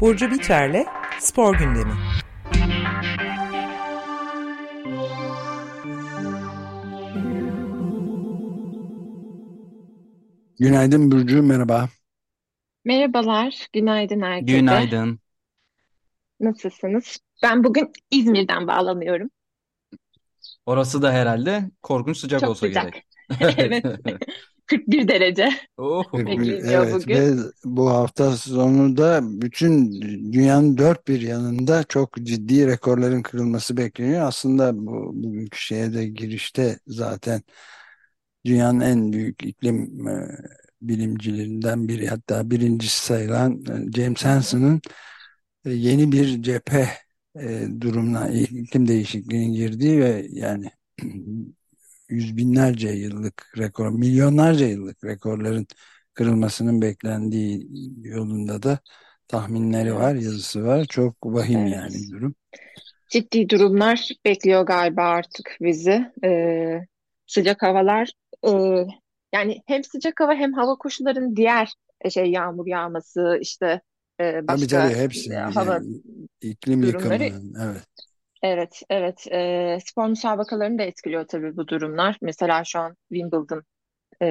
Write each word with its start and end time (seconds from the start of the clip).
Burcu 0.00 0.30
Biterle 0.30 0.86
Spor 1.18 1.58
Gündemi. 1.58 1.92
Günaydın 10.58 11.10
Burcu, 11.10 11.42
merhaba. 11.42 11.88
Merhabalar, 12.84 13.66
günaydın 13.72 14.20
herkese. 14.22 14.58
Günaydın. 14.58 15.20
Nasılsınız? 16.40 17.18
Ben 17.42 17.64
bugün 17.64 17.92
İzmir'den 18.10 18.66
bağlanıyorum. 18.66 19.30
Orası 20.66 21.02
da 21.02 21.12
herhalde 21.12 21.70
korkunç 21.82 22.18
sıcak 22.18 22.40
Çok 22.40 22.50
olsa 22.50 22.66
sıcak. 22.66 22.84
gerek. 22.84 23.06
Evet, 23.40 23.84
41 24.66 25.08
derece 25.08 25.50
Oh. 25.76 26.04
bekleniyor 26.12 26.60
Evet 26.64 26.92
bugün. 26.92 27.14
ve 27.14 27.36
bu 27.64 27.90
hafta 27.90 28.36
sonu 28.36 28.96
da 28.96 29.20
bütün 29.42 30.00
dünyanın 30.32 30.78
dört 30.78 31.08
bir 31.08 31.20
yanında 31.20 31.84
çok 31.84 32.16
ciddi 32.16 32.66
rekorların 32.66 33.22
kırılması 33.22 33.76
bekleniyor. 33.76 34.22
Aslında 34.26 34.76
bu 34.86 35.10
bugünkü 35.14 35.58
şeye 35.60 35.92
de 35.94 36.06
girişte 36.08 36.78
zaten 36.86 37.42
dünyanın 38.46 38.80
en 38.80 39.12
büyük 39.12 39.44
iklim 39.44 40.08
e, 40.08 40.28
bilimcilerinden 40.82 41.88
biri 41.88 42.06
hatta 42.08 42.50
birincisi 42.50 43.06
sayılan 43.06 43.64
e, 43.88 43.92
James 43.92 44.24
Hansen'ın 44.24 44.80
e, 45.64 45.70
yeni 45.72 46.12
bir 46.12 46.42
cephe 46.42 46.88
e, 47.40 47.66
durumuna 47.80 48.28
iklim 48.28 48.88
değişikliğinin 48.88 49.52
girdiği 49.52 50.00
ve 50.00 50.26
yani 50.30 50.70
yüz 52.08 52.36
binlerce 52.36 52.88
yıllık 52.88 53.52
rekor, 53.58 53.90
milyonlarca 53.90 54.66
yıllık 54.66 55.04
rekorların 55.04 55.66
kırılmasının 56.14 56.82
beklendiği 56.82 57.68
yolunda 58.02 58.62
da 58.62 58.78
tahminleri 59.28 59.94
var, 59.94 60.14
yazısı 60.14 60.64
var. 60.64 60.84
Çok 60.84 61.16
vahim 61.24 61.66
yani 61.66 61.96
evet. 61.96 62.10
durum. 62.10 62.34
Ciddi 63.08 63.48
durumlar 63.48 64.08
bekliyor 64.24 64.66
galiba 64.66 65.02
artık 65.02 65.56
bizi. 65.60 66.12
Ee, 66.24 66.80
sıcak 67.26 67.62
havalar, 67.62 68.12
e, 68.46 68.50
yani 69.34 69.62
hem 69.66 69.84
sıcak 69.84 70.20
hava 70.20 70.34
hem 70.34 70.52
hava 70.52 70.76
koşullarının 70.76 71.36
diğer 71.36 71.72
e, 72.00 72.10
şey 72.10 72.30
yağmur 72.30 72.66
yağması, 72.66 73.38
işte 73.40 73.80
e, 74.22 74.32
Tabii 74.32 74.48
başka 74.48 74.66
tabii 74.66 74.94
hepsi 74.94 75.32
e, 75.32 75.36
hava 75.36 75.74
yani 75.74 76.02
iklim 76.40 76.82
durumları 76.82 77.24
yıkımının 77.24 77.54
evet. 77.70 77.86
Evet, 78.42 78.82
evet. 78.90 79.26
Ee, 79.32 79.78
spor 79.86 80.08
müsabakalarını 80.08 80.78
da 80.78 80.82
etkiliyor 80.82 81.26
tabii 81.26 81.56
bu 81.56 81.68
durumlar. 81.68 82.18
Mesela 82.22 82.64
şu 82.64 82.78
an 82.78 82.96
Wimbledon 83.12 83.62
e, 84.22 84.26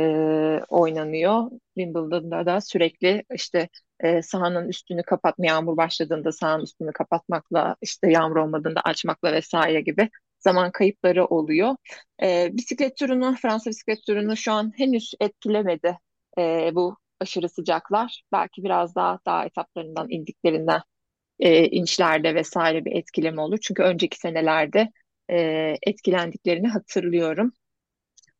oynanıyor. 0.69 1.51
Wimbledon'da 1.77 2.45
da 2.45 2.61
sürekli 2.61 3.23
işte 3.33 3.69
e, 3.99 4.21
sahanın 4.21 4.69
üstünü 4.69 5.03
kapatma, 5.03 5.45
yağmur 5.45 5.77
başladığında 5.77 6.31
sahanın 6.31 6.63
üstünü 6.63 6.91
kapatmakla, 6.93 7.75
işte 7.81 8.11
yağmur 8.11 8.35
olmadığında 8.35 8.81
açmakla 8.81 9.33
vesaire 9.33 9.81
gibi 9.81 10.09
zaman 10.39 10.71
kayıpları 10.71 11.25
oluyor. 11.25 11.75
E, 12.23 12.49
bisiklet 12.53 12.97
turunu, 12.97 13.35
Fransa 13.41 13.69
bisiklet 13.69 14.05
turunu 14.07 14.37
şu 14.37 14.51
an 14.51 14.73
henüz 14.77 15.13
etkilemedi 15.19 15.97
e, 16.37 16.71
bu 16.73 16.97
aşırı 17.21 17.49
sıcaklar. 17.49 18.23
Belki 18.31 18.63
biraz 18.63 18.95
daha 18.95 19.19
dağ 19.25 19.45
etaplarından 19.45 20.07
indiklerinden 20.09 20.81
e, 21.39 21.67
inçlerde 21.67 22.35
vesaire 22.35 22.85
bir 22.85 22.91
etkileme 22.91 23.41
olur. 23.41 23.57
Çünkü 23.61 23.83
önceki 23.83 24.17
senelerde 24.19 24.91
e, 25.31 25.37
etkilendiklerini 25.83 26.67
hatırlıyorum. 26.67 27.53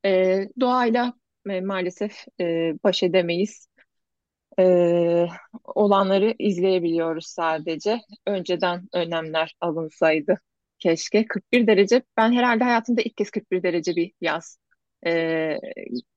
E, 0.05 0.39
doğayla 0.59 1.13
e, 1.49 1.61
maalesef 1.61 2.25
e, 2.41 2.73
baş 2.83 3.03
edemeyiz. 3.03 3.67
E, 4.59 4.63
olanları 5.63 6.35
izleyebiliyoruz 6.39 7.25
sadece. 7.27 7.99
Önceden 8.27 8.87
önlemler 8.93 9.55
alınsaydı 9.61 10.39
keşke. 10.80 11.27
41 11.27 11.67
derece. 11.67 12.03
Ben 12.17 12.31
herhalde 12.33 12.64
hayatımda 12.64 13.02
ilk 13.02 13.17
kez 13.17 13.31
41 13.31 13.64
derece 13.64 13.95
bir 13.95 14.14
yaz 14.21 14.59
e, 15.08 15.58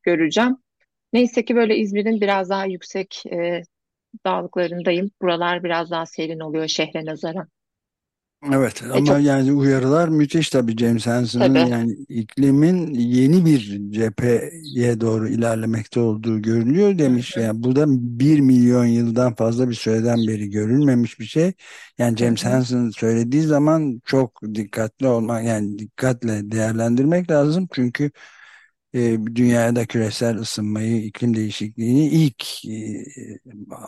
göreceğim. 0.02 0.63
Neyse 1.14 1.44
ki 1.44 1.56
böyle 1.56 1.76
İzmir'in 1.78 2.20
biraz 2.20 2.50
daha 2.50 2.66
yüksek 2.66 3.26
e, 3.26 3.62
dağlıklarındayım. 4.26 5.10
Buralar 5.22 5.64
biraz 5.64 5.90
daha 5.92 6.06
serin 6.06 6.40
oluyor 6.40 6.68
şehre 6.68 7.06
nazaran. 7.06 7.48
Evet 8.52 8.82
E 8.92 9.02
ama 9.02 9.04
çok 9.04 9.20
yani 9.20 9.52
uyarılar 9.52 10.08
müthiş 10.08 10.50
tabii 10.50 10.76
James 10.76 11.06
Hansen'ın 11.06 11.54
tabii. 11.54 11.66
yani 11.66 11.92
iklimin 12.08 12.94
yeni 12.94 13.44
bir 13.46 13.80
cepheye 13.90 15.00
doğru 15.00 15.28
ilerlemekte 15.28 16.00
olduğu 16.00 16.42
görülüyor 16.42 16.98
Hı 17.04 17.08
demiş. 17.08 17.36
hı. 17.36 17.36
Yani 17.36 17.62
bu 17.64 17.76
da 17.76 17.84
bir 17.88 18.40
milyon 18.40 18.84
yıldan 18.84 19.34
fazla 19.34 19.68
bir 19.70 19.74
süreden 19.74 20.26
beri 20.26 20.50
görülmemiş 20.50 21.20
bir 21.20 21.24
şey. 21.24 21.52
Yani 21.98 22.16
Hı 22.20 22.24
James 22.24 22.44
hı. 22.44 22.58
Hansen 22.58 22.90
söylediği 22.90 23.42
zaman 23.42 24.00
çok 24.04 24.40
dikkatli 24.54 25.06
olmak 25.08 25.44
yani 25.44 25.78
dikkatle 25.78 26.50
değerlendirmek 26.50 27.30
lazım. 27.30 27.68
Çünkü 27.74 28.10
dünyada 29.36 29.86
küresel 29.86 30.36
ısınmayı, 30.38 31.02
iklim 31.04 31.36
değişikliğini 31.36 32.08
ilk 32.08 32.64
e, 32.66 33.04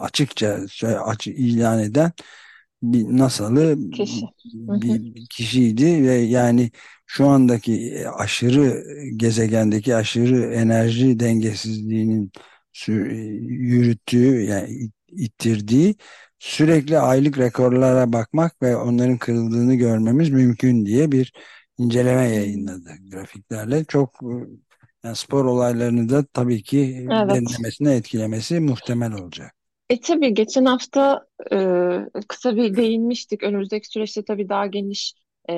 açıkça 0.00 0.60
ilan 1.26 1.78
eden 1.80 2.12
bir 2.82 3.04
NASA'lı 3.18 3.76
Kişi. 3.92 4.26
Bir 4.68 5.28
kişiydi 5.30 5.84
ve 6.08 6.14
yani 6.14 6.70
şu 7.06 7.26
andaki 7.28 8.04
aşırı 8.10 8.84
gezegendeki 9.16 9.94
aşırı 9.96 10.54
enerji 10.54 11.20
dengesizliğinin 11.20 12.32
sü- 12.74 13.12
yürüttüğü 13.48 14.42
yani 14.42 14.70
it- 14.70 14.94
ittirdiği 15.12 15.96
sürekli 16.38 16.98
aylık 16.98 17.38
rekorlara 17.38 18.12
bakmak 18.12 18.62
ve 18.62 18.76
onların 18.76 19.18
kırıldığını 19.18 19.74
görmemiz 19.74 20.30
mümkün 20.30 20.86
diye 20.86 21.12
bir 21.12 21.32
inceleme 21.78 22.28
yayınladı 22.28 22.90
grafiklerle. 23.10 23.84
Çok 23.84 24.20
e, 24.22 24.65
yani 25.06 25.16
spor 25.16 25.44
olaylarını 25.44 26.08
da 26.08 26.24
tabii 26.26 26.62
ki 26.62 26.78
Evet. 27.10 27.30
derinlemesine 27.30 27.94
etkilemesi 27.96 28.60
muhtemel 28.60 29.12
olacak. 29.12 29.54
E 29.90 30.00
tabii 30.00 30.34
geçen 30.34 30.64
hafta 30.64 31.26
e, 31.52 31.56
kısa 32.28 32.56
bir 32.56 32.76
değinmiştik. 32.76 33.42
Önümüzdeki 33.42 33.88
süreçte 33.88 34.24
tabii 34.24 34.48
daha 34.48 34.66
geniş 34.66 35.14
e, 35.50 35.54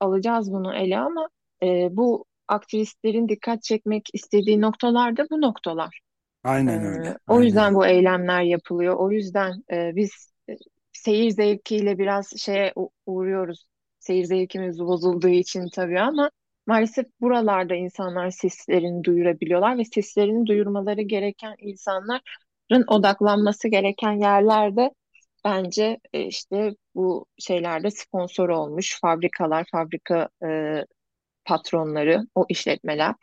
alacağız 0.00 0.52
bunu 0.52 0.74
ele 0.74 0.98
ama 0.98 1.28
e, 1.62 1.88
bu 1.96 2.24
aktivistlerin 2.48 3.28
dikkat 3.28 3.62
çekmek 3.62 4.08
istediği 4.12 4.60
noktalar 4.60 5.16
da 5.16 5.26
bu 5.30 5.40
noktalar. 5.40 6.00
Aynen 6.44 6.84
E, 6.84 6.84
öyle. 6.84 7.18
o 7.28 7.42
Aynen 7.42 7.42
yüzden 7.42 7.74
bu 7.74 7.86
eylemler 7.86 8.42
yapılıyor. 8.42 8.96
O 8.98 9.10
yüzden 9.10 9.64
e, 9.72 9.96
biz 9.96 10.32
e, 10.50 10.54
seyir 10.92 11.30
zevkiyle 11.30 11.98
biraz 11.98 12.32
şeye 12.38 12.74
uğruyoruz. 13.06 13.64
Seyir 14.00 14.24
zevkimiz 14.24 14.80
bozulduğu 14.80 15.28
için 15.28 15.68
tabii 15.74 16.00
ama 16.00 16.30
maalesef 16.70 17.06
buralarda 17.20 17.74
insanlar 17.74 18.30
seslerini 18.30 19.04
duyurabiliyorlar 19.04 19.78
ve 19.78 19.84
seslerini 19.84 20.46
duyurmaları 20.46 21.02
gereken 21.02 21.54
insanların 21.58 22.84
odaklanması 22.86 23.68
gereken 23.68 24.12
yerlerde 24.12 24.90
bence 25.44 25.98
e, 26.12 26.22
işte 26.22 26.70
bu 26.94 27.26
şeylerde 27.38 27.90
sponsor 27.90 28.48
olmuş 28.48 29.00
fabrikalar, 29.00 29.66
fabrika 29.72 30.28
e, 30.44 30.48
patronları, 31.44 32.22
o 32.34 32.46
işletmeler 32.48 33.14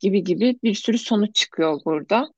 gibi 0.00 0.24
gibi 0.24 0.58
bir 0.64 0.74
sürü 0.74 0.98
sonuç 0.98 1.34
çıkıyor 1.34 1.80
burada. 1.84 2.28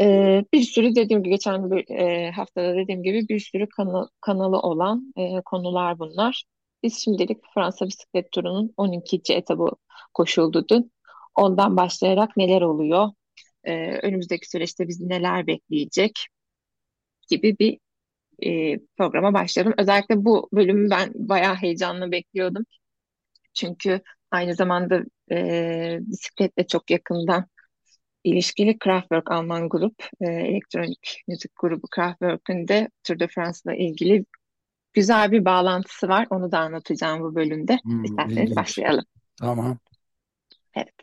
Ee, 0.00 0.44
bir 0.52 0.62
sürü 0.62 0.94
dediğim 0.94 1.22
gibi 1.22 1.30
geçen 1.34 1.70
bir, 1.70 1.90
e, 1.90 2.30
haftada 2.30 2.76
dediğim 2.76 3.02
gibi 3.02 3.28
bir 3.28 3.40
sürü 3.40 3.68
kanal, 3.68 4.06
kanalı 4.20 4.58
olan 4.60 5.12
e, 5.16 5.40
konular 5.44 5.98
bunlar. 5.98 6.44
Biz 6.82 6.98
şimdilik 7.04 7.38
Fransa 7.54 7.86
bisiklet 7.86 8.32
turunun 8.32 8.74
12. 8.76 9.34
etabı 9.34 9.70
koşuldu 10.14 10.64
dün. 10.68 10.92
Ondan 11.34 11.76
başlayarak 11.76 12.36
neler 12.36 12.62
oluyor? 12.62 13.08
Ee, 13.64 13.98
önümüzdeki 14.02 14.50
süreçte 14.50 14.88
bizi 14.88 15.08
neler 15.08 15.46
bekleyecek 15.46 16.12
gibi 17.30 17.58
bir 17.58 17.78
e, 18.46 18.78
programa 18.98 19.34
başladım. 19.34 19.74
Özellikle 19.78 20.24
bu 20.24 20.48
bölümü 20.52 20.90
ben 20.90 21.12
bayağı 21.14 21.54
heyecanla 21.54 22.12
bekliyordum. 22.12 22.64
Çünkü 23.54 24.00
aynı 24.30 24.54
zamanda 24.54 25.02
e, 25.32 25.98
bisikletle 26.00 26.66
çok 26.66 26.90
yakından 26.90 27.46
ilişkili 28.24 28.78
Kraftwerk 28.78 29.30
Alman 29.30 29.68
grup, 29.68 30.04
e, 30.20 30.26
elektronik 30.26 31.22
müzik 31.28 31.52
grubu 31.56 31.88
Kraftwerk'ün 31.88 32.68
de 32.68 32.88
Tour 33.04 33.18
de 33.18 33.28
France'la 33.28 33.74
ilgili 33.74 34.24
güzel 34.92 35.32
bir 35.32 35.44
bağlantısı 35.44 36.08
var. 36.08 36.26
Onu 36.30 36.52
da 36.52 36.58
anlatacağım 36.58 37.20
bu 37.20 37.34
bölümde. 37.34 37.78
Hmm, 37.84 38.04
İsterseniz 38.04 38.50
ilginç. 38.50 38.56
başlayalım. 38.56 39.04
Tamam. 39.40 39.78
Evet. 40.74 40.94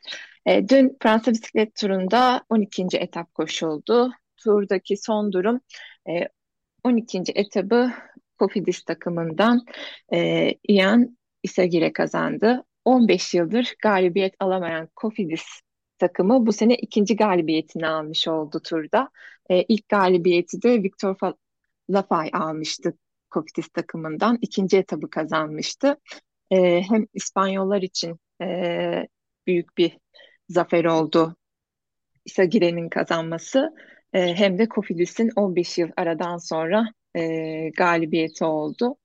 E, 0.46 0.70
dün 0.70 0.98
Fransa 1.02 1.32
bisiklet 1.32 1.76
turunda 1.76 2.44
12. 2.50 2.88
etap 2.94 3.34
koşuldu. 3.34 4.12
Turdaki 4.38 4.98
son 4.98 5.34
durum 5.34 5.60
e, 6.10 6.28
12. 6.84 7.24
etabı 7.36 7.92
Cofidis 8.40 8.84
takımından 8.84 9.66
e, 10.14 10.52
Ian 10.68 11.18
Isagire 11.44 11.94
kazandı. 11.94 12.64
15 12.86 13.34
yıldır 13.34 13.76
galibiyet 13.84 14.36
alamayan 14.40 14.90
Cofidis 15.02 15.46
takımı 15.98 16.46
bu 16.46 16.54
sene 16.54 16.76
ikinci 16.76 17.16
galibiyetini 17.16 17.88
almış 17.88 18.28
oldu 18.28 18.62
turda. 18.64 19.10
E, 19.50 19.64
ilk 19.64 19.90
galibiyeti 19.90 20.62
de 20.62 20.84
Victor 20.84 21.16
Lafay 21.90 22.30
almıştı 22.34 22.98
Cofidis 23.36 23.70
takımından. 23.70 24.38
İkinci 24.42 24.78
etabı 24.78 25.10
kazanmıştı. 25.10 25.98
E, 26.52 26.82
hem 26.82 27.06
İspanyollar 27.14 27.82
için 27.82 28.20
e, 28.42 29.08
büyük 29.48 29.78
bir 29.78 29.98
zafer 30.50 30.86
oldu 30.86 31.36
Isagire'nin 32.26 32.90
kazanması 32.90 33.74
e, 34.14 34.36
hem 34.36 34.58
de 34.58 34.68
Cofidis'in 34.68 35.32
15 35.36 35.78
yıl 35.78 35.90
aradan 35.98 36.38
sonra 36.38 36.86
e, 37.16 37.70
galibiyeti 37.70 38.46
oldu. 38.46 38.96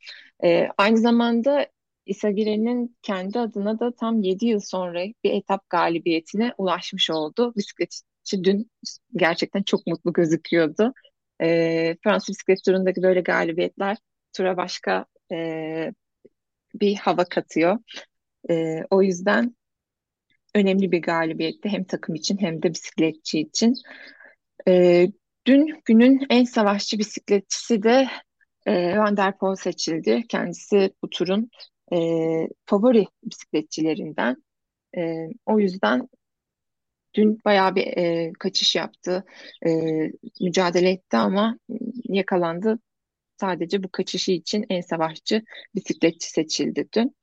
E, 0.45 0.69
aynı 0.79 0.99
zamanda 0.99 1.67
Isagire'nin 2.07 2.97
kendi 3.03 3.39
adına 3.39 3.81
da 3.81 3.95
tam 3.95 4.23
7 4.23 4.47
yıl 4.47 4.61
sonra 4.61 5.05
bir 5.25 5.33
etap 5.33 5.71
galibiyetine 5.71 6.53
ulaşmış 6.59 7.11
oldu. 7.11 7.53
Bisikletçi 7.57 8.45
dün 8.45 8.71
gerçekten 9.17 9.63
çok 9.63 9.87
mutlu 9.87 10.13
gözüküyordu. 10.13 10.93
E, 11.43 11.97
Fransız 12.05 12.29
bisiklet 12.29 12.65
turundaki 12.65 13.03
böyle 13.03 13.21
galibiyetler 13.21 13.97
tura 14.33 14.57
başka 14.57 15.07
e, 15.33 15.37
bir 16.75 16.97
hava 16.97 17.25
katıyor. 17.25 17.79
E, 18.51 18.85
o 18.91 19.03
yüzden 19.03 19.57
önemli 20.55 20.93
bir 20.93 21.03
galibiyetti 21.03 21.69
hem 21.69 21.85
takım 21.85 22.15
için 22.15 22.39
hem 22.41 22.63
de 22.63 22.71
bisikletçi 22.75 23.41
için. 23.41 23.75
E, 24.69 25.07
dün 25.47 25.83
günün 25.85 26.27
en 26.31 26.45
savaşçı 26.45 26.99
bisikletçisi 26.99 27.83
de 27.83 28.09
e, 28.67 28.99
Van 28.99 29.17
der 29.17 29.39
Poel 29.39 29.57
seçildi. 29.57 30.25
Kendisi 30.29 30.95
bu 31.03 31.11
turun 31.11 31.51
e, 31.93 31.97
favori 32.67 33.07
bisikletçilerinden. 33.25 34.37
E, 34.97 35.27
o 35.47 35.61
yüzden 35.61 36.09
dün 37.15 37.39
bayağı 37.45 37.75
bir 37.75 37.87
e, 37.87 38.33
kaçış 38.39 38.77
yaptı, 38.77 39.25
e, 39.67 39.71
mücadele 40.41 40.91
etti 40.91 41.17
ama 41.17 41.59
yakalandı. 42.05 42.79
Sadece 43.41 43.83
bu 43.83 43.89
kaçışı 43.89 44.33
için 44.33 44.67
en 44.69 44.81
savaşçı 44.81 45.43
bisikletçi 45.75 46.31
seçildi 46.31 46.89
dün. 46.97 47.17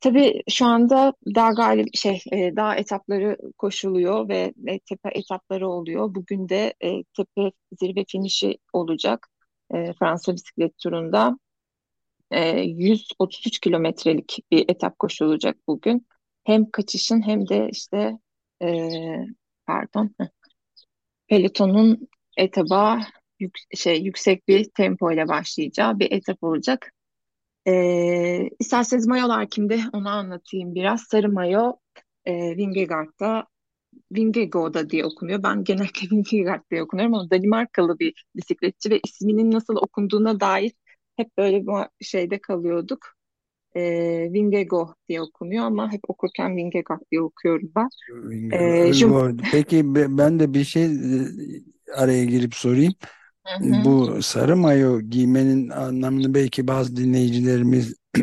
Tabii 0.00 0.42
şu 0.48 0.66
anda 0.66 1.12
dağ 1.34 1.50
galip 1.50 1.96
şey 1.96 2.22
e, 2.32 2.56
dağ 2.56 2.74
etapları 2.74 3.36
koşuluyor 3.58 4.28
ve 4.28 4.54
e, 4.66 4.78
tepe 4.78 5.08
etapları 5.14 5.68
oluyor. 5.68 6.14
Bugün 6.14 6.48
de 6.48 6.74
e, 6.84 7.04
tepe 7.16 7.52
zirve 7.80 8.04
finişi 8.08 8.58
olacak 8.72 9.28
e, 9.74 9.92
Fransa 9.92 10.34
bisiklet 10.34 10.78
turunda. 10.78 11.38
E, 12.30 12.60
133 12.60 13.58
kilometrelik 13.60 14.38
bir 14.50 14.64
etap 14.68 14.98
koşulacak 14.98 15.56
bugün. 15.68 16.06
Hem 16.44 16.70
kaçışın 16.70 17.22
hem 17.26 17.48
de 17.48 17.68
işte 17.72 18.18
e, 18.62 18.88
pardon 19.66 20.14
pelotonun 21.28 22.08
etaba 22.36 23.00
yük, 23.40 23.58
şey 23.76 24.02
yüksek 24.02 24.48
bir 24.48 24.64
tempo 24.64 25.12
ile 25.12 25.28
başlayacağı 25.28 25.98
bir 25.98 26.12
etap 26.12 26.42
olacak. 26.42 26.92
E, 27.68 28.50
isterseniz 28.60 29.06
mayolar 29.06 29.50
kimde 29.50 29.80
onu 29.92 30.08
anlatayım 30.08 30.74
biraz. 30.74 31.02
Sarı 31.02 31.32
mayo 31.32 31.72
e, 32.24 32.56
Vingegaard'da 32.56 33.46
Vingegaard'da 34.12 34.90
diye 34.90 35.04
okunuyor. 35.04 35.42
Ben 35.42 35.64
genellikle 35.64 36.08
Vingegaard 36.16 36.62
diye 36.70 36.82
okunuyorum 36.82 37.14
ama 37.14 37.30
Danimarkalı 37.30 37.98
bir 37.98 38.24
bisikletçi 38.36 38.90
ve 38.90 39.00
isminin 39.04 39.50
nasıl 39.50 39.76
okunduğuna 39.76 40.40
dair 40.40 40.72
hep 41.16 41.38
böyle 41.38 41.66
bir 41.66 42.04
şeyde 42.04 42.38
kalıyorduk. 42.40 43.18
E, 43.76 43.82
Vingego 44.32 44.94
diye 45.08 45.22
okunuyor 45.22 45.64
ama 45.64 45.92
hep 45.92 46.00
okurken 46.08 46.56
Vingegaard 46.56 47.00
diye 47.12 47.20
okuyorum 47.20 47.72
ben. 47.76 47.88
E, 48.52 48.92
Peki 49.52 49.94
ben 49.94 50.40
de 50.40 50.54
bir 50.54 50.64
şey 50.64 50.84
e, 50.84 50.88
araya 51.94 52.24
girip 52.24 52.54
sorayım. 52.54 52.94
Hı 53.48 53.64
hı. 53.64 53.84
Bu 53.84 54.22
sarı 54.22 54.56
mayo 54.56 55.00
giymenin 55.00 55.68
anlamını 55.68 56.34
belki 56.34 56.68
bazı 56.68 56.96
dinleyicilerimiz 56.96 57.94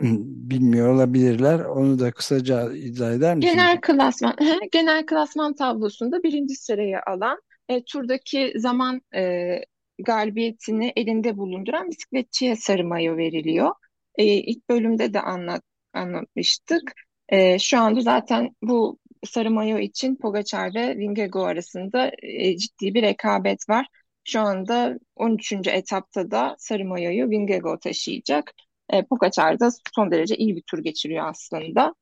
bilmiyor 0.49 0.95
olabilirler. 0.95 1.59
Onu 1.59 1.99
da 1.99 2.11
kısaca 2.11 2.73
izah 2.73 3.11
eder 3.11 3.35
misin? 3.35 3.49
Genel 3.51 3.81
klasman, 3.81 4.35
genel 4.71 5.05
klasman 5.05 5.55
tablosunda 5.55 6.23
birinci 6.23 6.55
sırayı 6.55 6.97
alan 7.07 7.39
e, 7.69 7.83
turdaki 7.83 8.53
zaman 8.55 9.01
e, 9.15 9.55
galibiyetini 9.99 10.93
elinde 10.95 11.37
bulunduran 11.37 11.89
bisikletçiye 11.89 12.55
sarı 12.55 12.85
mayo 12.85 13.17
veriliyor. 13.17 13.71
E, 14.15 14.25
ilk 14.25 14.69
bölümde 14.69 15.13
de 15.13 15.21
anlat, 15.21 15.61
anlatmıştık. 15.93 16.93
E, 17.29 17.59
şu 17.59 17.79
anda 17.79 18.01
zaten 18.01 18.55
bu 18.61 18.99
sarı 19.25 19.51
mayo 19.51 19.77
için 19.77 20.15
Pogacar 20.15 20.75
ve 20.75 20.97
Vingego 20.97 21.43
arasında 21.43 22.11
e, 22.23 22.57
ciddi 22.57 22.93
bir 22.93 23.01
rekabet 23.01 23.69
var. 23.69 23.87
Şu 24.25 24.39
anda 24.41 24.99
13. 25.15 25.71
etapta 25.71 26.31
da 26.31 26.55
sarı 26.59 26.85
mayoyu 26.85 27.29
Vingego 27.29 27.79
taşıyacak. 27.79 28.53
E, 28.89 29.03
Pogacar 29.05 29.59
da 29.59 29.69
son 29.95 30.11
derece 30.11 30.35
iyi 30.35 30.55
bir 30.55 30.61
tur 30.61 30.79
geçiriyor 30.79 31.29
aslında. 31.29 31.95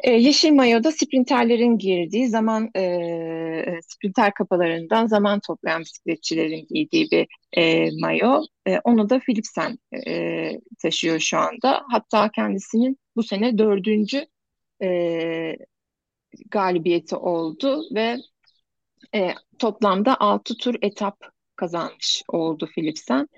E, 0.00 0.10
yeşil 0.10 0.52
mayoda 0.52 0.92
sprinterlerin 0.92 1.78
girdiği 1.78 2.28
zaman 2.28 2.70
e, 2.76 3.80
sprinter 3.82 4.34
kapalarından 4.34 5.06
zaman 5.06 5.40
toplayan 5.40 5.80
bisikletçilerin 5.80 6.66
giydiği 6.70 7.08
bir 7.10 7.26
e, 7.56 7.90
mayo. 8.00 8.42
E, 8.66 8.78
onu 8.84 9.10
da 9.10 9.18
Philipsen 9.18 9.78
e, 10.06 10.52
taşıyor 10.82 11.18
şu 11.18 11.38
anda. 11.38 11.82
Hatta 11.90 12.30
kendisinin 12.30 12.98
bu 13.16 13.22
sene 13.22 13.58
dördüncü 13.58 14.26
e, 14.82 15.56
galibiyeti 16.50 17.16
oldu 17.16 17.82
ve 17.94 18.16
e, 19.14 19.34
toplamda 19.58 20.20
altı 20.20 20.56
tur 20.56 20.74
etap 20.82 21.37
kazanmış 21.58 22.22
oldu 22.28 22.68
Philipsen. 22.74 23.28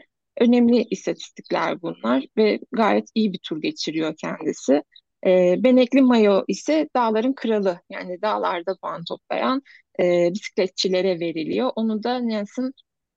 Önemli 0.40 0.82
istatistikler 0.90 1.82
bunlar 1.82 2.26
ve 2.36 2.60
gayet 2.72 3.08
iyi 3.14 3.32
bir 3.32 3.38
tur 3.38 3.62
geçiriyor 3.62 4.14
kendisi. 4.16 4.82
E, 5.26 5.56
Benekli 5.64 6.02
Mayo 6.02 6.44
ise 6.48 6.88
dağların 6.96 7.32
kralı 7.34 7.80
yani 7.90 8.22
dağlarda 8.22 8.76
puan 8.82 9.04
toplayan 9.04 9.62
e, 10.00 10.30
bisikletçilere 10.34 11.20
veriliyor. 11.20 11.72
Onu 11.76 12.02
da 12.02 12.18
Nelson 12.18 12.72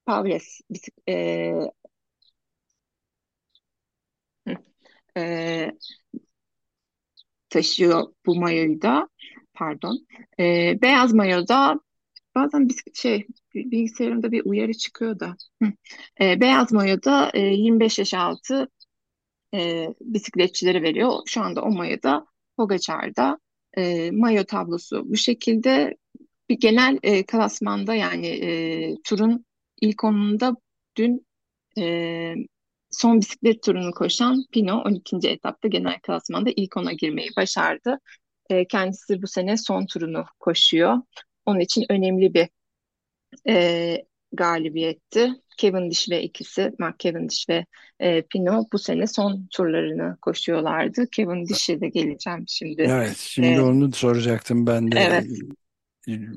Pavles 0.05 0.61
e, 1.09 1.13
e, 5.17 5.71
taşıyor 7.49 8.13
bu 8.25 8.35
mayoyu 8.35 8.81
da 8.81 9.09
pardon. 9.53 10.07
E, 10.39 10.75
beyaz 10.81 11.13
mayoda 11.13 11.79
bazen 12.35 12.69
bir 12.69 12.75
şey 12.93 13.27
bilgisayarımda 13.55 14.31
bir 14.31 14.45
uyarı 14.45 14.73
çıkıyor 14.73 15.19
da. 15.19 15.35
E, 16.21 16.41
beyaz 16.41 16.71
mayoda 16.71 17.31
e, 17.33 17.39
25 17.39 17.99
yaş 17.99 18.13
altı 18.13 18.67
e, 19.53 19.87
bisikletçilere 20.01 20.81
veriyor. 20.81 21.11
Şu 21.25 21.41
anda 21.41 21.61
o 21.61 21.71
mayoda 21.71 22.25
Pogacar'da 22.57 23.39
e, 23.77 24.11
mayo 24.11 24.43
tablosu 24.43 25.09
bu 25.09 25.17
şekilde 25.17 25.97
bir 26.49 26.59
genel 26.59 26.99
e, 27.03 27.25
klasmanda 27.25 27.95
yani 27.95 28.27
e, 28.27 28.95
turun 29.03 29.45
ilk 29.81 30.03
onunda 30.03 30.55
dün 30.97 31.27
e, 31.77 32.35
son 32.91 33.21
bisiklet 33.21 33.63
turunu 33.63 33.91
koşan 33.91 34.43
Pino 34.51 34.81
12. 34.81 35.29
etapta 35.29 35.67
genel 35.67 35.99
klasmanda 36.01 36.49
ilk 36.55 36.77
ona 36.77 36.93
girmeyi 36.93 37.29
başardı. 37.37 37.99
E, 38.49 38.67
kendisi 38.67 39.21
bu 39.21 39.27
sene 39.27 39.57
son 39.57 39.85
turunu 39.85 40.25
koşuyor. 40.39 40.97
Onun 41.45 41.59
için 41.59 41.85
önemli 41.89 42.33
bir 42.33 42.49
e, 43.47 44.05
galibiyetti. 44.33 45.31
Cavendish 45.57 46.09
ve 46.09 46.23
ikisi, 46.23 46.71
Mark 46.79 46.99
Cavendish 46.99 47.49
ve 47.49 47.65
e, 47.99 48.21
Pino 48.21 48.65
bu 48.73 48.79
sene 48.79 49.07
son 49.07 49.47
turlarını 49.51 50.17
koşuyorlardı. 50.21 51.05
Cavendish'e 51.11 51.81
de 51.81 51.89
geleceğim 51.89 52.43
şimdi. 52.47 52.81
Evet, 52.81 53.17
şimdi 53.17 53.47
ee, 53.47 53.61
onu 53.61 53.91
soracaktım 53.91 54.67
ben 54.67 54.91
de. 54.91 54.99
Evet. 54.99 55.25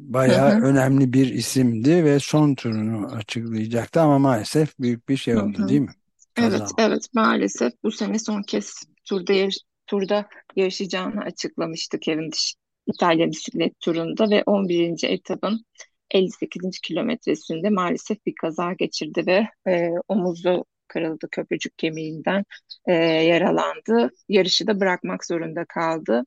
Bayağı 0.00 0.50
Hı-hı. 0.50 0.64
önemli 0.64 1.12
bir 1.12 1.34
isimdi 1.34 2.04
ve 2.04 2.18
son 2.18 2.54
turunu 2.54 3.06
açıklayacaktı 3.06 4.00
ama 4.00 4.18
maalesef 4.18 4.78
büyük 4.78 5.08
bir 5.08 5.16
şey 5.16 5.36
oldu 5.36 5.58
Hı-hı. 5.58 5.68
değil 5.68 5.80
mi? 5.80 5.92
Kazan. 6.34 6.60
Evet, 6.60 6.70
evet 6.78 7.06
maalesef 7.14 7.72
bu 7.82 7.90
sene 7.90 8.18
son 8.18 8.42
kez 8.42 8.82
turda 9.04 9.32
yarış, 9.32 9.58
turda 9.86 10.28
yarışacağını 10.56 11.20
açıklamıştı 11.20 12.00
Cavendish 12.00 12.54
İtalya 12.86 13.30
bisiklet 13.30 13.80
turunda 13.80 14.30
ve 14.30 14.42
11. 14.46 15.08
etapın 15.08 15.64
58. 16.10 16.78
kilometresinde 16.80 17.70
maalesef 17.70 18.26
bir 18.26 18.34
kaza 18.34 18.72
geçirdi 18.72 19.24
ve 19.26 19.48
e, 19.72 19.90
omuzu 20.08 20.64
kırıldı 20.88 21.28
köprücük 21.30 21.78
kemiğinden 21.78 22.44
e, 22.86 22.92
yaralandı. 22.94 24.10
Yarışı 24.28 24.66
da 24.66 24.80
bırakmak 24.80 25.24
zorunda 25.26 25.64
kaldı. 25.64 26.24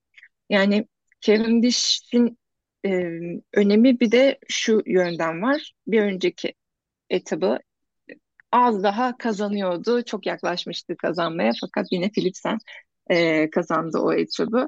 Yani 0.50 0.88
Cavendish'in 1.22 2.38
e, 2.86 2.90
önemi 3.54 4.00
bir 4.00 4.12
de 4.12 4.40
şu 4.50 4.82
yönden 4.86 5.42
var. 5.42 5.74
Bir 5.88 6.02
önceki 6.02 6.54
etabı 7.10 7.60
az 8.52 8.84
daha 8.84 9.18
kazanıyordu. 9.18 10.04
Çok 10.04 10.26
yaklaşmıştı 10.26 10.98
kazanmaya 10.98 11.52
fakat 11.62 11.88
yine 11.92 12.12
Philipsen 12.12 12.58
e, 13.10 13.50
kazandı 13.50 13.98
o 14.00 14.14
etabı. 14.14 14.68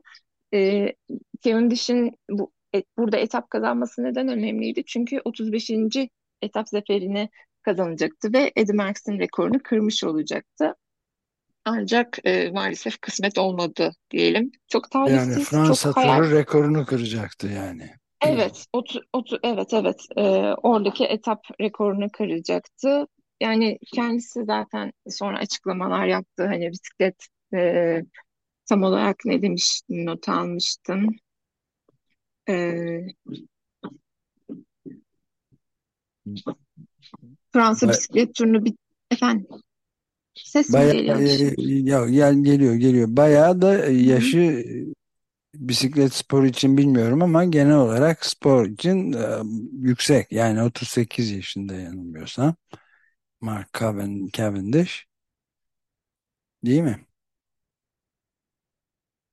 E, 0.53 0.93
Cavendish'in 1.41 2.11
bu, 2.29 2.51
e, 2.75 2.83
burada 2.97 3.17
etap 3.17 3.49
kazanması 3.49 4.03
neden 4.03 4.27
önemliydi? 4.27 4.83
Çünkü 4.85 5.21
35. 5.25 6.09
etap 6.41 6.69
zaferini 6.69 7.29
kazanacaktı 7.61 8.33
ve 8.33 8.51
Eddie 8.55 8.75
Merckx'in 8.75 9.19
rekorunu 9.19 9.59
kırmış 9.63 10.03
olacaktı. 10.03 10.75
Ancak 11.65 12.17
e, 12.23 12.51
maalesef 12.51 13.01
kısmet 13.01 13.37
olmadı 13.37 13.91
diyelim. 14.11 14.51
Çok 14.67 14.95
Yani 14.95 15.07
talihsiz, 15.09 15.49
Fransa 15.49 15.89
çok 15.89 15.97
hayal. 15.97 16.17
turu 16.17 16.31
rekorunu 16.31 16.85
kıracaktı 16.85 17.47
yani. 17.47 17.89
Evet, 18.25 18.65
otu, 18.73 19.01
otu, 19.13 19.39
evet, 19.43 19.73
evet. 19.73 20.05
E, 20.17 20.21
oradaki 20.63 21.05
etap 21.05 21.39
rekorunu 21.61 22.09
kıracaktı. 22.13 23.07
Yani 23.41 23.79
kendisi 23.93 24.45
zaten 24.45 24.91
sonra 25.09 25.37
açıklamalar 25.37 26.05
yaptı. 26.05 26.45
Hani 26.45 26.71
bisiklet 26.71 27.15
e, 27.53 28.01
tam 28.71 28.83
olarak 28.83 29.17
ne 29.25 29.41
demiştim, 29.41 30.05
not 30.05 30.29
almıştım. 30.29 31.07
E, 32.47 33.15
Fransa 37.53 37.87
Ba- 37.87 37.91
bisiklet 37.91 38.35
turunu 38.35 38.65
bir 38.65 38.73
efendim 39.11 39.47
ses 40.35 40.77
mi 40.77 40.89
Bayağı 40.89 40.91
geliyormuş? 40.91 41.45
e, 41.47 41.55
ya 41.89 42.09
gel 42.09 42.43
geliyor 42.43 42.73
geliyor. 42.75 43.07
Bayağı 43.11 43.61
da 43.61 43.73
yaşı 43.89 44.63
bisiklet 45.55 46.13
spor 46.13 46.43
için 46.43 46.77
bilmiyorum 46.77 47.21
ama 47.21 47.45
genel 47.45 47.75
olarak 47.77 48.25
spor 48.25 48.65
için 48.65 49.13
e, 49.13 49.27
yüksek. 49.87 50.31
Yani 50.31 50.63
38 50.63 51.31
yaşında 51.31 51.75
yanılmıyorsam. 51.75 52.55
Mark 53.41 53.69
Caven- 53.73 54.31
Cavendish 54.33 55.07
değil 56.65 56.81
mi? 56.81 57.05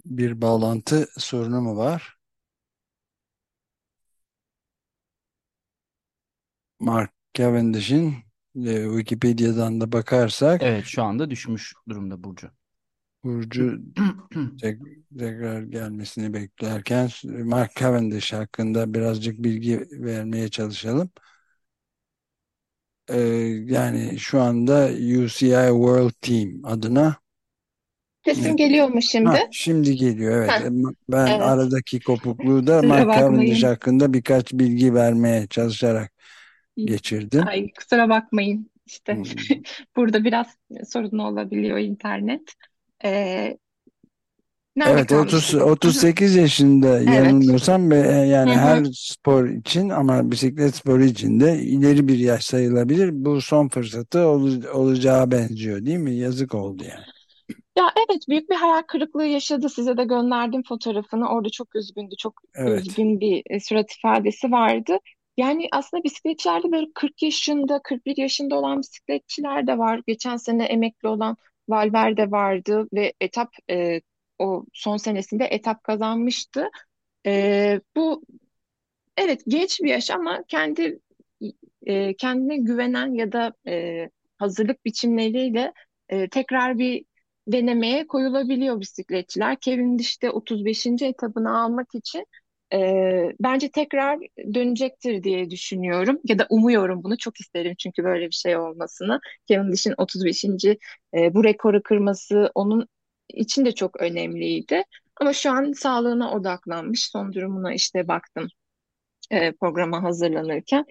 Bir 0.08 0.40
bağlantı 0.42 1.08
sorunu 1.18 1.60
mu 1.60 1.76
var? 1.76 2.18
Mark 6.80 7.10
Cavendish'in 7.34 8.14
e, 8.66 8.84
Wikipedia'dan 8.84 9.80
da 9.80 9.92
bakarsak 9.92 10.62
Evet 10.62 10.84
şu 10.86 11.02
anda 11.02 11.30
düşmüş 11.30 11.74
durumda 11.88 12.24
Burcu. 12.24 12.50
Burcu 13.24 13.78
tek- 14.60 14.82
tekrar 15.18 15.62
gelmesini 15.62 16.34
beklerken 16.34 17.10
Mark 17.24 17.76
Cavendish 17.76 18.32
hakkında 18.32 18.94
birazcık 18.94 19.42
bilgi 19.42 19.86
vermeye 19.92 20.48
çalışalım. 20.48 21.10
Ee, 23.08 23.18
yani 23.66 24.18
şu 24.18 24.40
anda 24.40 24.88
UCI 24.92 25.68
World 25.68 26.12
Team 26.20 26.64
adına 26.64 27.16
Sesim 28.35 28.50
Evet. 28.50 28.58
geliyor 28.58 28.88
mu 28.88 29.00
ha, 29.25 29.32
şimdi? 29.32 29.38
şimdi 29.50 29.97
geliyor 29.97 30.37
evet. 30.42 30.50
Heh, 30.50 30.70
Ben 31.08 31.26
evet. 31.26 31.40
aradaki 31.40 32.00
kopukluğu 32.00 32.66
da 32.66 32.82
Mark 32.82 33.12
Cavendish 33.12 33.62
hakkında 33.64 34.12
birkaç 34.12 34.52
bilgi 34.52 34.94
vermeye 34.94 35.47
çalışarak 35.47 36.12
geçirdim. 36.85 37.44
Ay 37.47 37.73
kusura 37.73 38.08
bakmayın. 38.08 38.70
İşte 38.87 39.14
Hmm. 39.14 39.23
burada 39.97 40.25
biraz 40.25 40.47
sorun 40.88 41.18
olabiliyor 41.18 41.78
internet. 41.78 42.54
Ee, 43.04 43.58
nerede 44.76 44.92
Evet 44.92 45.12
30 45.12 45.54
kalmıştık? 45.54 45.85
Aha, 45.85 45.94
38 45.94 46.35
yaşında 46.37 47.00
Evet. 47.06 47.08
yanılmıyorsam 47.14 47.92
e, 47.92 47.97
yani 48.28 48.50
Hı 48.50 48.54
hı. 48.54 48.56
her 48.58 48.85
spor 48.94 49.49
için 49.49 49.88
ama 49.88 50.30
bisiklet 50.30 50.75
sporu 50.75 51.04
için 51.04 51.40
de 51.40 51.58
ileri 51.62 52.08
bir 52.08 52.18
yaş 52.18 52.44
sayılabilir. 52.44 53.11
Bu 53.25 53.40
son 53.40 53.68
fırsatı 53.68 54.20
ol- 54.26 54.64
olacağı 54.73 55.30
benziyor 55.30 55.85
değil 55.87 55.99
mi? 55.99 56.14
Yazık 56.14 56.54
oldu 56.54 56.85
yani. 56.85 57.04
Ya 57.78 57.92
evet 57.97 58.28
büyük 58.28 58.50
bir 58.50 58.54
hayal 58.54 58.82
kırıklığı 58.82 59.26
yaşadı. 59.26 59.68
Size 59.68 59.97
de 59.97 60.04
gönderdim 60.04 60.62
fotoğrafını. 60.62 61.28
Orada 61.28 61.49
çok 61.50 61.76
üzgündü. 61.76 62.14
Çok 62.18 62.40
Evet. 62.54 62.80
üzgün 62.80 63.20
bir 63.20 63.42
e, 63.50 63.61
surat 63.61 63.92
ifadesi 63.92 64.50
vardı. 64.50 64.99
Yani 65.37 65.68
aslında 65.73 66.04
bisikletçilerde 66.04 66.73
böyle 66.73 66.87
40 66.94 67.23
yaşında, 67.23 67.80
41 67.85 68.16
yaşında 68.16 68.56
olan 68.56 68.80
bisikletçiler 68.80 69.66
de 69.66 69.78
var. 69.78 70.00
Geçen 70.06 70.37
sene 70.37 70.64
emekli 70.64 71.08
olan 71.08 71.37
Valverde 71.68 72.30
vardı 72.30 72.88
ve 72.92 73.12
etap 73.20 73.49
e, 73.70 74.00
o 74.38 74.64
son 74.73 74.97
senesinde 74.97 75.44
etap 75.44 75.85
kazanmıştı. 75.85 76.70
E, 77.26 77.80
bu 77.97 78.23
evet 79.16 79.42
genç 79.49 79.80
bir 79.80 79.88
yaş 79.88 80.11
ama 80.11 80.44
kendi 80.49 80.99
e, 81.87 82.14
kendine 82.16 82.56
güvenen 82.56 83.14
ya 83.14 83.32
da 83.32 83.52
e, 83.68 84.04
hazırlık 84.38 84.85
biçimleriyle 84.85 85.73
e, 86.08 86.28
tekrar 86.28 86.78
bir 86.78 87.04
denemeye 87.52 88.07
koyulabiliyor 88.07 88.81
bisikletçiler. 88.81 89.57
Cavendish 89.61 90.23
de 90.23 90.31
35. 90.31 91.07
etabını 91.07 91.59
almak 91.61 91.95
için 91.95 92.26
e, 92.73 92.78
bence 93.40 93.71
tekrar 93.71 94.19
dönecektir 94.55 95.23
diye 95.23 95.50
düşünüyorum 95.50 96.21
ya 96.25 96.38
da 96.38 96.47
umuyorum 96.50 97.05
bunu 97.05 97.19
çok 97.19 97.40
isterim 97.40 97.75
çünkü 97.78 98.05
böyle 98.05 98.26
bir 98.26 98.35
şey 98.35 98.57
olmasını. 98.57 99.21
Cavendish'in 99.49 99.95
35. 99.99 100.45
e, 101.14 101.35
bu 101.35 101.45
rekoru 101.45 101.83
kırması 101.83 102.50
onun 102.55 102.88
için 103.28 103.64
de 103.64 103.73
çok 103.73 104.00
önemliydi. 104.02 104.83
Ama 105.21 105.33
şu 105.33 105.50
an 105.50 105.73
sağlığına 105.73 106.33
odaklanmış. 106.33 107.05
Son 107.11 107.33
durumuna 107.33 107.75
işte 107.75 108.09
baktım 108.09 108.49
e, 109.31 109.52
programa 109.52 110.02
hazırlanırken 110.02 110.85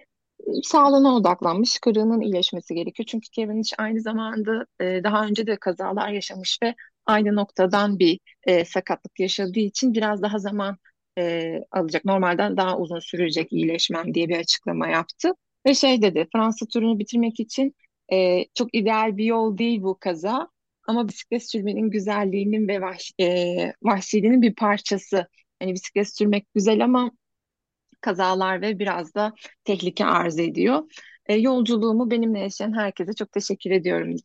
sağlığına 0.62 1.16
odaklanmış, 1.16 1.78
kırığının 1.78 2.20
iyileşmesi 2.20 2.74
gerekiyor. 2.74 3.06
Çünkü 3.06 3.28
Cavendish 3.30 3.72
aynı 3.78 4.00
zamanda 4.00 4.66
e, 4.80 5.00
daha 5.04 5.26
önce 5.26 5.46
de 5.46 5.56
kazalar 5.56 6.08
yaşamış 6.08 6.58
ve 6.62 6.74
aynı 7.06 7.36
noktadan 7.36 7.98
bir 7.98 8.20
e, 8.46 8.64
sakatlık 8.64 9.20
yaşadığı 9.20 9.60
için 9.60 9.94
biraz 9.94 10.22
daha 10.22 10.38
zaman 10.38 10.76
e, 11.18 11.54
alacak. 11.70 12.04
Normalden 12.04 12.56
daha 12.56 12.78
uzun 12.78 12.98
sürecek 12.98 13.52
iyileşmem 13.52 14.14
diye 14.14 14.28
bir 14.28 14.38
açıklama 14.38 14.88
yaptı. 14.88 15.32
Ve 15.66 15.74
şey 15.74 16.02
dedi, 16.02 16.26
Fransa 16.32 16.66
turunu 16.66 16.98
bitirmek 16.98 17.40
için 17.40 17.74
e, 18.12 18.44
çok 18.54 18.74
ideal 18.74 19.16
bir 19.16 19.24
yol 19.24 19.58
değil 19.58 19.82
bu 19.82 19.98
kaza. 20.00 20.48
Ama 20.86 21.08
bisiklet 21.08 21.50
sürmenin 21.50 21.90
güzelliğinin 21.90 22.68
ve 22.68 22.80
vahş, 22.80 23.12
e, 23.20 23.56
vahşiliğinin 23.82 24.42
bir 24.42 24.54
parçası. 24.54 25.26
Hani 25.60 25.74
bisiklet 25.74 26.16
sürmek 26.16 26.46
güzel 26.54 26.84
ama 26.84 27.10
kazalar 28.00 28.62
ve 28.62 28.78
biraz 28.78 29.14
da 29.14 29.32
tehlike 29.64 30.04
arz 30.04 30.38
ediyor. 30.38 30.82
E, 31.26 31.34
yolculuğumu 31.34 32.10
benimle 32.10 32.38
yaşayan 32.40 32.76
herkese 32.76 33.12
çok 33.14 33.32
teşekkür 33.32 33.70
ediyorum 33.70 34.16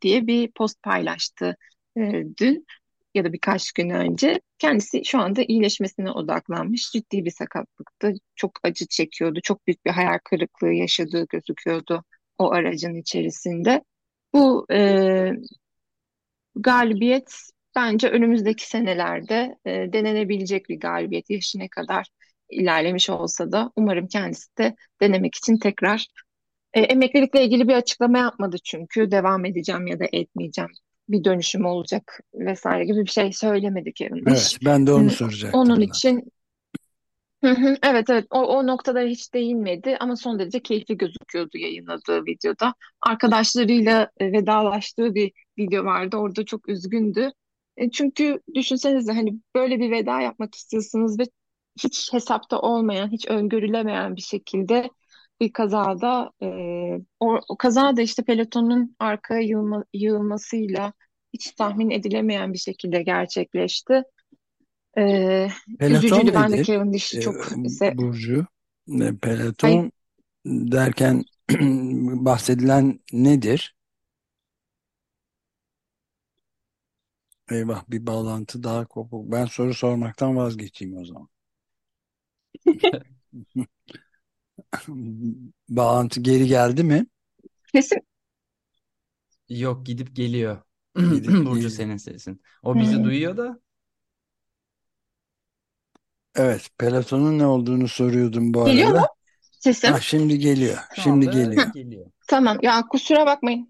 diye 0.00 0.26
bir 0.26 0.52
post 0.52 0.82
paylaştı 0.82 1.56
e, 1.96 2.24
dün 2.38 2.66
ya 3.14 3.24
da 3.24 3.32
birkaç 3.32 3.72
gün 3.72 3.90
önce. 3.90 4.40
Kendisi 4.58 5.04
şu 5.04 5.18
anda 5.18 5.42
iyileşmesine 5.42 6.10
odaklanmış. 6.10 6.90
Ciddi 6.92 7.24
bir 7.24 7.30
sakatlıktı. 7.30 8.12
Çok 8.36 8.52
acı 8.62 8.86
çekiyordu. 8.86 9.40
Çok 9.42 9.66
büyük 9.66 9.84
bir 9.84 9.90
hayal 9.90 10.18
kırıklığı 10.24 10.72
yaşadığı 10.72 11.26
gözüküyordu 11.28 12.04
o 12.38 12.52
aracın 12.52 12.94
içerisinde. 12.94 13.82
Bu 14.34 14.66
e, 14.72 15.30
galibiyet 16.56 17.34
bence 17.76 18.08
önümüzdeki 18.08 18.68
senelerde 18.68 19.56
e, 19.64 19.70
denenebilecek 19.92 20.68
bir 20.68 20.80
galibiyet. 20.80 21.30
Yaşı 21.30 21.58
ne 21.58 21.68
kadar 21.68 22.06
ilerlemiş 22.52 23.10
olsa 23.10 23.52
da 23.52 23.72
umarım 23.76 24.06
kendisi 24.06 24.58
de 24.58 24.76
denemek 25.00 25.34
için 25.34 25.56
tekrar 25.56 26.06
e, 26.74 26.80
emeklilikle 26.80 27.44
ilgili 27.44 27.68
bir 27.68 27.74
açıklama 27.74 28.18
yapmadı 28.18 28.56
çünkü 28.64 29.10
devam 29.10 29.44
edeceğim 29.44 29.86
ya 29.86 30.00
da 30.00 30.04
etmeyeceğim 30.12 30.70
bir 31.08 31.24
dönüşüm 31.24 31.64
olacak 31.64 32.20
vesaire 32.34 32.84
gibi 32.84 33.00
bir 33.00 33.10
şey 33.10 33.32
söylemedi 33.32 33.94
Cavendish. 33.94 34.32
Evet, 34.32 34.58
ben 34.64 34.86
de 34.86 34.92
onu 34.92 35.10
soracaktım 35.10 35.60
Onun 35.60 35.74
zaten. 35.74 35.88
için 35.88 36.32
Evet 37.82 38.10
evet 38.10 38.26
o, 38.30 38.38
o 38.38 38.66
noktalara 38.66 39.08
hiç 39.08 39.34
değinmedi 39.34 39.96
ama 40.00 40.16
son 40.16 40.38
derece 40.38 40.62
keyifli 40.62 40.96
gözüküyordu 40.96 41.58
yayınladığı 41.58 42.26
videoda. 42.26 42.74
Arkadaşlarıyla 43.00 44.10
e, 44.18 44.32
vedalaştığı 44.32 45.14
bir 45.14 45.32
video 45.58 45.84
vardı. 45.84 46.16
Orada 46.16 46.44
çok 46.44 46.68
üzgündü. 46.68 47.30
E, 47.76 47.90
çünkü 47.90 48.40
düşünsenize 48.54 49.12
hani 49.12 49.34
böyle 49.54 49.80
bir 49.80 49.90
veda 49.90 50.20
yapmak 50.20 50.54
istiyorsunuz 50.54 51.18
ve 51.18 51.22
hiç 51.78 52.12
hesapta 52.12 52.58
olmayan, 52.58 53.10
hiç 53.12 53.28
öngörülemeyen 53.28 54.16
bir 54.16 54.20
şekilde 54.22 54.90
bir 55.40 55.52
kazada 55.52 56.30
e, 56.42 56.46
o, 57.20 57.40
o 57.48 57.56
kaza 57.56 57.96
da 57.96 58.02
işte 58.02 58.22
pelotonun 58.22 58.96
arkaya 58.98 59.40
yığılma, 59.40 59.84
yığılmasıyla 59.92 60.92
hiç 61.32 61.52
tahmin 61.52 61.90
edilemeyen 61.90 62.52
bir 62.52 62.58
şekilde 62.58 63.02
gerçekleşti. 63.02 64.02
E, 64.98 65.48
Peloton 65.78 65.94
üzücüydü. 65.94 66.34
Ben 66.34 66.52
de 66.52 66.56
nedir? 66.56 66.62
Cavendish'i 66.62 67.18
E, 67.18 67.20
çok 67.20 67.34
se 67.66 67.94
Burcu, 67.98 68.46
E, 69.00 69.16
peloton 69.16 69.92
derken 70.46 71.24
bahsedilen 72.24 73.00
nedir? 73.12 73.74
Eyvah 77.50 77.90
bir 77.90 78.06
bağlantı 78.06 78.62
daha 78.62 78.86
kopuk. 78.86 79.32
Ben 79.32 79.44
soru 79.46 79.74
sormaktan 79.74 80.36
vazgeçeyim 80.36 80.96
o 80.96 81.04
zaman. 81.04 81.28
Bağlantı 85.68 86.20
geri 86.20 86.46
geldi 86.46 86.84
mi? 86.84 87.06
kesin 87.72 88.02
Yok 89.48 89.86
gidip 89.86 90.16
geliyor. 90.16 90.62
Gidip 91.10 91.44
Burcu 91.44 91.70
geliyor. 91.70 91.70
senin 91.70 91.96
sesin. 91.96 92.42
O 92.62 92.78
bizi 92.78 93.04
Hmm. 93.04 93.04
duyuyor 93.04 93.36
da 93.36 93.60
Evet, 96.34 96.68
Peloton'un 96.78 97.38
ne 97.38 97.46
olduğunu 97.46 97.88
soruyordum 97.88 98.54
bu 98.54 98.64
Geliyor 98.64 98.88
mu 98.90 99.00
arada. 99.00 99.08
sesim? 99.58 99.94
Ha, 99.94 100.00
şimdi 100.00 100.38
geliyor. 100.40 100.78
Şu 100.88 101.02
Şimdi 101.02 101.30
anda 101.30 101.30
geliyor. 101.30 101.72
geliyor. 101.72 102.10
Tamam. 102.28 102.58
Ya 102.62 102.82
kusura 102.88 103.26
bakmayın. 103.26 103.68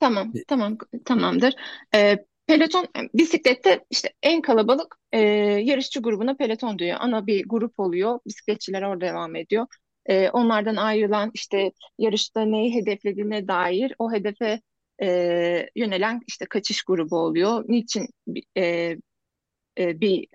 Tamam, 0.00 0.36
tamam, 0.48 0.78
tamamdır. 1.06 1.54
Ee, 1.94 2.26
peloton 2.46 2.84
e, 2.84 3.00
bisiklette 3.14 3.84
işte 3.90 4.12
en 4.22 4.42
kalabalık 4.42 4.96
e, 5.12 5.20
yarışçı 5.64 6.00
grubuna 6.00 6.36
peloton 6.36 6.78
diyor. 6.78 6.96
Ana 7.00 7.26
bir 7.26 7.44
grup 7.48 7.80
oluyor. 7.80 8.20
Bisikletçiler 8.26 8.82
orada 8.82 9.06
devam 9.06 9.36
ediyor. 9.36 9.66
Ee, 10.06 10.30
onlardan 10.30 10.76
ayrılan 10.76 11.30
işte 11.34 11.72
yarışta 11.98 12.42
neyi 12.42 12.74
hedeflediğine 12.74 13.48
dair 13.48 13.94
o 13.98 14.12
hedefe 14.12 14.60
e, 15.02 15.08
yönelen 15.76 16.20
işte 16.26 16.46
kaçış 16.46 16.82
grubu 16.82 17.16
oluyor. 17.16 17.64
Niçin 17.68 18.08
e, 18.56 18.96
e, 19.78 20.00
bir 20.00 20.26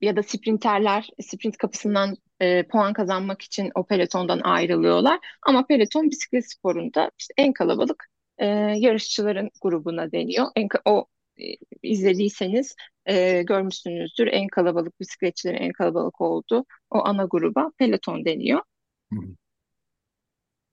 ya 0.00 0.16
da 0.16 0.22
sprinterler 0.22 1.08
sprint 1.22 1.56
kapısından 1.56 2.16
e, 2.40 2.62
puan 2.66 2.92
kazanmak 2.92 3.42
için 3.42 3.70
o 3.74 3.86
pelotondan 3.86 4.40
ayrılıyorlar. 4.40 5.18
Ama 5.42 5.66
peloton 5.66 6.10
bisiklet 6.10 6.52
sporunda 6.52 7.10
işte 7.18 7.34
en 7.36 7.52
kalabalık 7.52 8.06
e, 8.38 8.46
yarışçıların 8.76 9.50
grubuna 9.62 10.12
deniyor. 10.12 10.46
En, 10.56 10.68
o 10.84 10.98
e, 11.00 11.19
izlediyseniz 11.82 12.74
e, 13.06 13.42
görmüşsünüzdür. 13.42 14.26
En 14.26 14.48
kalabalık 14.48 15.00
bisikletçilerin 15.00 15.56
en 15.56 15.72
kalabalık 15.72 16.20
olduğu 16.20 16.64
o 16.90 17.04
ana 17.04 17.24
gruba 17.24 17.70
peloton 17.78 18.24
deniyor. 18.24 18.60
Hı. 19.12 19.16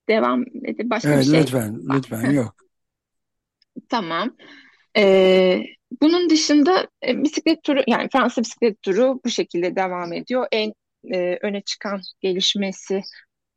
Devam 0.09 0.45
edip 0.65 0.89
başka 0.89 1.09
bir 1.09 1.13
Evet, 1.13 1.25
şey 1.25 1.41
lütfen, 1.41 1.87
var. 1.87 1.95
lütfen 1.95 2.31
yok. 2.31 2.55
Tamam. 3.89 4.35
Ee, 4.97 5.63
bunun 6.01 6.29
dışında 6.29 6.87
e, 7.07 7.23
bisiklet 7.23 7.63
turu 7.63 7.83
yani 7.87 8.09
Fransa 8.11 8.41
bisiklet 8.41 8.81
turu 8.81 9.19
bu 9.25 9.29
şekilde 9.29 9.75
devam 9.75 10.13
ediyor. 10.13 10.47
En 10.51 10.73
e, 11.13 11.37
öne 11.41 11.61
çıkan 11.61 12.01
gelişmesi 12.21 13.01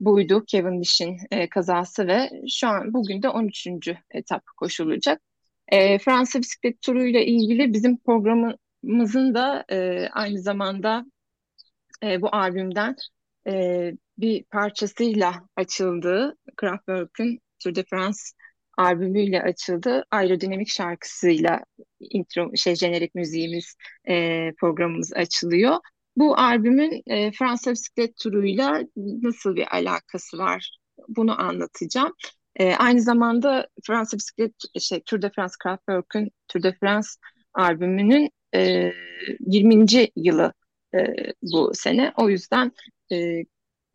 buydu 0.01 0.45
Cavendish'in 0.47 1.19
e, 1.31 1.49
kazası 1.49 2.07
ve 2.07 2.31
şu 2.49 2.69
an 2.69 2.95
bugün 2.95 3.23
de 3.23 3.29
13. 3.29 3.97
etap 4.11 4.43
koşulacak. 4.57 5.23
E, 5.71 5.99
Fransa 5.99 6.39
bisiklet 6.39 6.83
turuyla 6.83 7.21
ilgili 7.21 7.73
bizim 7.73 7.97
programımızın 7.99 9.35
da 9.35 9.65
e, 9.71 10.09
aynı 10.13 10.39
zamanda 10.39 11.05
e, 12.03 12.23
bu 12.23 12.29
albümden 12.35 12.97
e, 13.47 13.93
bir 14.19 14.45
parçasıyla 14.45 15.49
açıldığı 15.57 16.37
Kraftwerk'ün 16.57 17.41
Tour 17.59 17.75
de 17.75 17.85
France 17.91 18.19
albümüyle 18.79 19.43
açıldı. 19.43 20.05
Aerodinamik 20.11 20.69
şarkısıyla 20.69 21.61
intro 22.01 22.57
şey 22.57 22.75
jenerik 22.75 23.15
müziğimiz 23.15 23.75
e, 24.09 24.53
programımız 24.61 25.13
açılıyor. 25.13 25.77
Bu 26.17 26.39
albümün 26.39 27.03
e, 27.07 27.33
Fransa 27.33 27.73
bisiklet 27.73 28.17
turuyla 28.17 28.83
nasıl 28.97 29.57
bir 29.57 29.75
alakası 29.75 30.39
var? 30.39 30.79
Bunu 31.09 31.41
anlatacağım. 31.43 32.13
E, 32.57 32.75
aynı 32.75 33.01
zamanda 33.01 33.69
Fransa 33.87 34.17
bisiklet 34.17 34.53
şey 34.81 35.01
Tour 35.01 35.23
de 35.23 35.31
France 35.31 35.55
Kraftwerk'ün 35.63 36.31
Tour 36.49 36.63
de 36.63 36.77
France 36.81 37.09
albümünün 37.55 38.31
e, 38.55 38.93
20. 39.41 40.11
yılı 40.17 40.53
e, 40.95 40.99
bu 41.43 41.71
sene. 41.75 42.13
O 42.17 42.29
yüzden 42.29 42.73
e, 43.13 43.45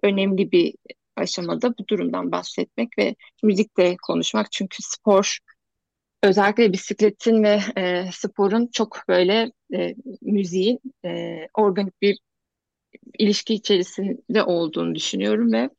önemli 0.04 0.52
bir 0.52 0.76
aşamada 1.16 1.78
bu 1.78 1.88
durumdan 1.88 2.32
bahsetmek 2.32 2.90
ve 2.98 3.16
müzikte 3.44 3.98
konuşmak. 4.08 4.52
Çünkü 4.52 4.78
spor 4.84 5.40
özellikle 6.24 6.74
bisikletin 6.74 7.44
ve 7.44 7.60
e, 7.78 8.06
sporun 8.14 8.68
çok 8.74 8.98
böyle 9.08 9.52
e, 9.74 9.96
müziğin 10.22 10.80
e, 11.06 11.38
organik 11.54 12.02
bir 12.02 12.20
ilişki 13.20 13.54
içerisinde 13.54 14.44
olduğunu 14.44 14.96
düşünüyorum 14.96 15.54
ve 15.54 15.70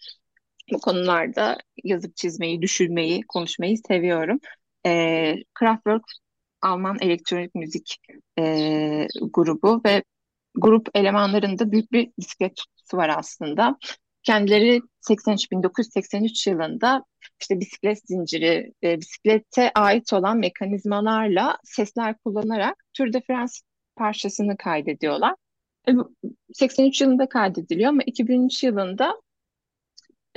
bu 0.73 0.79
konularda 0.81 1.59
yazıp 1.85 2.17
çizmeyi, 2.17 2.63
düşünmeyi, 2.63 3.23
konuşmayı 3.29 3.79
seviyorum. 3.79 4.39
E, 4.87 5.35
Kraftwerk 5.55 6.03
Alman 6.63 6.99
elektronik 7.01 7.55
müzik 7.55 7.97
e, 8.39 9.07
grubu 9.21 9.81
ve 9.87 10.03
grup 10.55 10.89
elemanlarında 10.95 11.73
büyük 11.73 11.93
bir 11.93 12.11
bisiklet 12.19 12.57
tutkusu 12.57 12.97
var 12.97 13.09
aslında. 13.19 13.77
Kendileri 14.23 14.81
83 15.01 15.51
1983 15.51 16.47
yılında 16.47 17.05
işte 17.41 17.61
bisiklet 17.61 17.99
zinciri, 18.09 18.73
e, 18.83 19.01
bisiklete 19.01 19.73
ait 19.75 20.13
olan 20.13 20.39
mekanizmalarla 20.39 21.59
sesler 21.65 22.19
kullanarak 22.19 22.85
Tour 22.95 23.13
de 23.13 23.23
France 23.27 23.53
parçasını 23.97 24.57
kaydediyorlar. 24.57 25.35
E, 25.89 25.93
83 26.55 27.01
yılında 27.01 27.29
kaydediliyor 27.29 27.89
ama 27.89 28.03
2003 28.07 28.65
yılında 28.65 29.21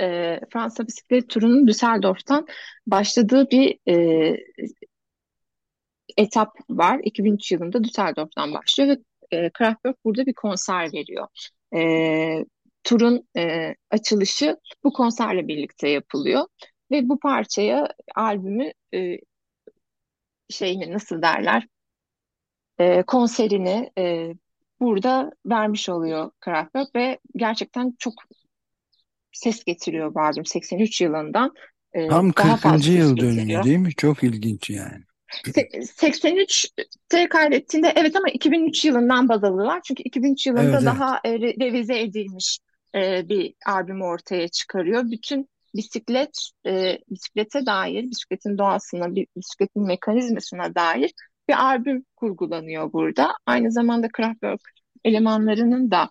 e, 0.00 0.40
Fransa 0.52 0.86
bisiklet 0.86 1.28
turunun 1.30 1.66
Düsseldorf'tan 1.68 2.46
başladığı 2.86 3.50
bir 3.50 3.78
e, 3.88 4.36
etap 6.16 6.56
var. 6.70 7.00
2003 7.04 7.52
yılında 7.52 7.84
Düsseldorf'tan 7.84 8.54
başlıyor 8.54 8.96
ve 8.96 8.98
e, 9.36 9.50
Kraftwerk 9.50 10.04
burada 10.04 10.26
bir 10.26 10.34
konser 10.34 10.92
veriyor. 10.92 11.26
E, 11.74 12.44
turun 12.84 13.28
e, 13.36 13.74
açılışı 13.90 14.56
bu 14.84 14.92
konserle 14.92 15.48
birlikte 15.48 15.88
yapılıyor 15.88 16.46
ve 16.90 17.08
bu 17.08 17.18
parçaya 17.20 17.88
albümü 18.14 18.72
e, 18.94 19.18
şeyini 20.50 20.92
nasıl 20.92 21.22
derler 21.22 21.66
e, 22.78 23.02
konserini 23.02 23.90
e, 23.98 24.34
burada 24.80 25.32
vermiş 25.46 25.88
oluyor 25.88 26.30
Kraftwerk 26.40 26.94
ve 26.94 27.18
gerçekten 27.36 27.94
çok 27.98 28.14
ses 29.32 29.64
getiriyor 29.64 30.14
albüm 30.14 30.46
83 30.46 31.00
yılından 31.00 31.52
e, 31.92 32.08
Tam 32.08 32.32
daha 32.36 32.56
40. 32.56 32.60
fazla 32.62 32.92
yıl 32.92 33.16
dönümü 33.16 33.34
getiriyor. 33.34 33.64
değil 33.64 33.78
mi? 33.78 33.94
Çok 33.94 34.22
ilginç 34.24 34.70
yani. 34.70 35.04
83'te 35.98 37.28
kaydettiğinde 37.28 37.92
evet 37.96 38.16
ama 38.16 38.28
2003 38.28 38.84
yılından 38.84 39.28
baz 39.28 39.44
alıyorlar. 39.44 39.80
Çünkü 39.84 40.02
2003 40.02 40.46
yılında 40.46 40.62
Evet, 40.62 40.74
evet. 40.74 40.84
daha 40.86 41.16
re- 41.18 41.60
revize 41.60 42.00
edilmiş 42.00 42.58
e, 42.94 43.28
bir 43.28 43.54
albüm 43.66 44.02
ortaya 44.02 44.48
çıkarıyor. 44.48 45.10
Bütün 45.10 45.48
bisiklet, 45.74 46.50
e, 46.66 46.98
bisiklete 47.10 47.66
dair, 47.66 48.10
bisikletin 48.10 48.58
doğasına, 48.58 49.14
bisikletin 49.36 49.86
mekanizmasına 49.86 50.74
dair 50.74 51.12
bir 51.48 51.64
albüm 51.64 52.04
kurgulanıyor 52.16 52.92
burada. 52.92 53.32
Aynı 53.46 53.72
zamanda 53.72 54.08
Kraftwerk 54.08 54.60
elemanlarının 55.04 55.90
da 55.90 56.10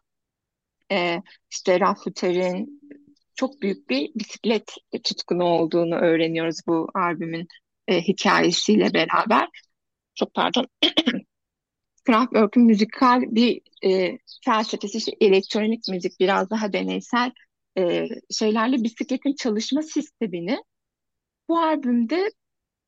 e, 0.91 1.21
işte 1.51 1.79
Raffuter'in 1.79 2.81
çok 3.39 3.61
büyük 3.61 3.89
bir 3.89 4.11
bisiklet 4.15 4.75
tutkunu 5.03 5.43
olduğunu 5.43 5.95
öğreniyoruz 5.95 6.59
bu 6.67 6.89
albümün 6.93 7.47
e, 7.87 8.01
hikayesiyle 8.01 8.93
beraber. 8.93 9.47
Çok 10.15 10.33
pardon. 10.33 10.67
Kraftwerk'ün 12.05 12.63
müzikal 12.63 13.21
bir 13.21 13.61
e, 13.85 14.17
felsefesi, 14.45 14.97
işte 14.97 15.11
elektronik 15.21 15.87
müzik, 15.89 16.19
biraz 16.19 16.49
daha 16.49 16.73
deneysel 16.73 17.31
e, 17.77 18.07
şeylerle 18.31 18.83
bisikletin 18.83 19.35
çalışma 19.35 19.81
sistemini 19.81 20.57
bu 21.49 21.59
albümde 21.59 22.31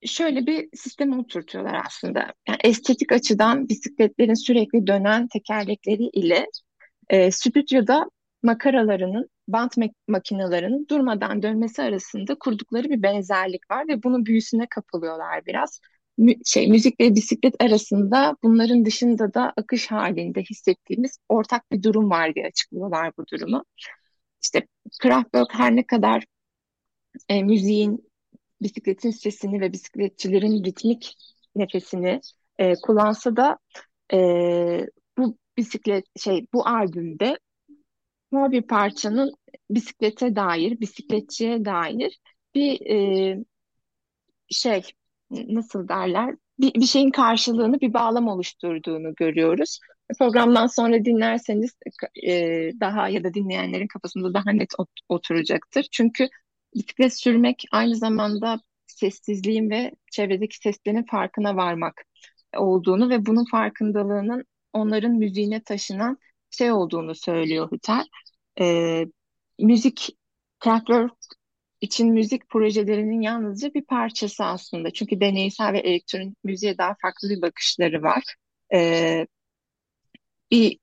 şöyle 0.06 0.46
bir 0.46 0.70
sisteme 0.74 1.18
oturtuyorlar 1.18 1.82
aslında. 1.86 2.34
Yani 2.48 2.60
estetik 2.64 3.12
açıdan 3.12 3.70
bisikletlerin 3.70 4.46
sürekli 4.46 4.88
dönen 4.88 5.28
tekerlekleri 5.28 6.04
ile 6.04 6.46
e, 7.10 7.32
stüdyoda 7.32 8.10
makaralarının, 8.44 9.30
bant 9.52 9.78
mak- 9.78 9.96
makinelerinin 10.08 10.88
durmadan 10.90 11.42
dönmesi 11.44 11.82
arasında 11.82 12.36
kurdukları 12.40 12.90
bir 12.90 13.04
benzerlik 13.04 13.72
var 13.72 13.88
ve 13.88 14.04
bunun 14.04 14.26
büyüsüne 14.26 14.68
kapılıyorlar 14.70 15.46
biraz. 15.46 15.80
Mü- 16.18 16.46
şey, 16.46 16.68
müzik 16.70 17.00
ve 17.00 17.16
bisiklet 17.16 17.62
arasında 17.62 18.38
bunların 18.44 18.86
dışında 18.86 19.34
da 19.34 19.54
akış 19.58 19.92
halinde 19.92 20.42
hissettiğimiz 20.42 21.18
ortak 21.30 21.72
bir 21.72 21.84
durum 21.84 22.10
var 22.10 22.36
diye 22.36 22.46
açıklıyorlar 22.46 23.12
bu 23.18 23.26
durumu. 23.28 23.64
İşte 24.44 24.68
Kraftwerk 25.02 25.54
her 25.54 25.76
ne 25.76 25.86
kadar 25.86 26.24
e, 27.30 27.44
müziğin, 27.44 28.10
bisikletin 28.62 29.12
sesini 29.12 29.62
ve 29.62 29.74
bisikletçilerin 29.74 30.64
ritmik 30.64 31.16
nefesini 31.56 32.22
e, 32.58 32.74
kullansa 32.76 33.36
da 33.36 33.58
e, 34.14 34.18
bu 35.18 35.38
bisiklet 35.58 36.06
şey 36.20 36.46
bu 36.54 36.68
albümde 36.68 37.38
her 38.34 38.52
bir 38.52 38.62
parçanın 38.62 39.34
bisiklete 39.70 40.36
dair, 40.36 40.80
bisikletçiye 40.80 41.66
dair 41.66 42.20
bir 42.56 42.82
e, 42.86 43.38
şey 44.50 44.82
nasıl 45.32 45.88
derler 45.88 46.36
bir, 46.60 46.74
bir 46.74 46.86
şeyin 46.86 47.12
karşılığını 47.12 47.82
bir 47.82 47.94
bağlam 47.94 48.28
oluşturduğunu 48.28 49.16
görüyoruz. 49.16 49.80
Programdan 50.20 50.68
sonra 50.68 51.06
dinlerseniz 51.06 51.72
e, 52.28 52.34
daha 52.80 53.10
ya 53.10 53.24
da 53.24 53.34
dinleyenlerin 53.34 53.88
kafasında 53.88 54.34
daha 54.34 54.52
net 54.52 54.74
ot- 54.80 55.00
oturacaktır. 55.10 55.88
Çünkü 55.92 56.28
bisiklet 56.76 57.14
sürmek 57.20 57.64
aynı 57.72 57.96
zamanda 57.96 58.60
sessizliğin 58.88 59.70
ve 59.70 59.92
çevredeki 60.12 60.58
seslerin 60.58 61.04
farkına 61.12 61.56
varmak 61.56 62.02
olduğunu 62.58 63.10
ve 63.10 63.26
bunun 63.26 63.46
farkındalığının 63.52 64.46
onların 64.74 65.12
müziğine 65.12 65.64
taşınan 65.64 66.18
şey 66.50 66.72
olduğunu 66.72 67.16
söylüyor 67.16 67.72
Hüter. 67.72 68.06
E, 68.60 69.06
müzik 69.60 70.18
Kraftwerk 70.60 71.14
için 71.82 72.14
müzik 72.14 72.50
projelerinin 72.50 73.22
yalnızca 73.22 73.74
bir 73.74 73.86
parçası 73.86 74.44
aslında. 74.44 74.92
Çünkü 74.94 75.22
deneysel 75.22 75.74
ve 75.74 75.80
elektronik 75.80 76.44
müziğe 76.44 76.78
daha 76.78 76.96
farklı 77.02 77.30
bir 77.30 77.42
bakışları 77.42 78.02
var. 78.04 78.24
E, 78.74 79.28
bir 80.52 80.80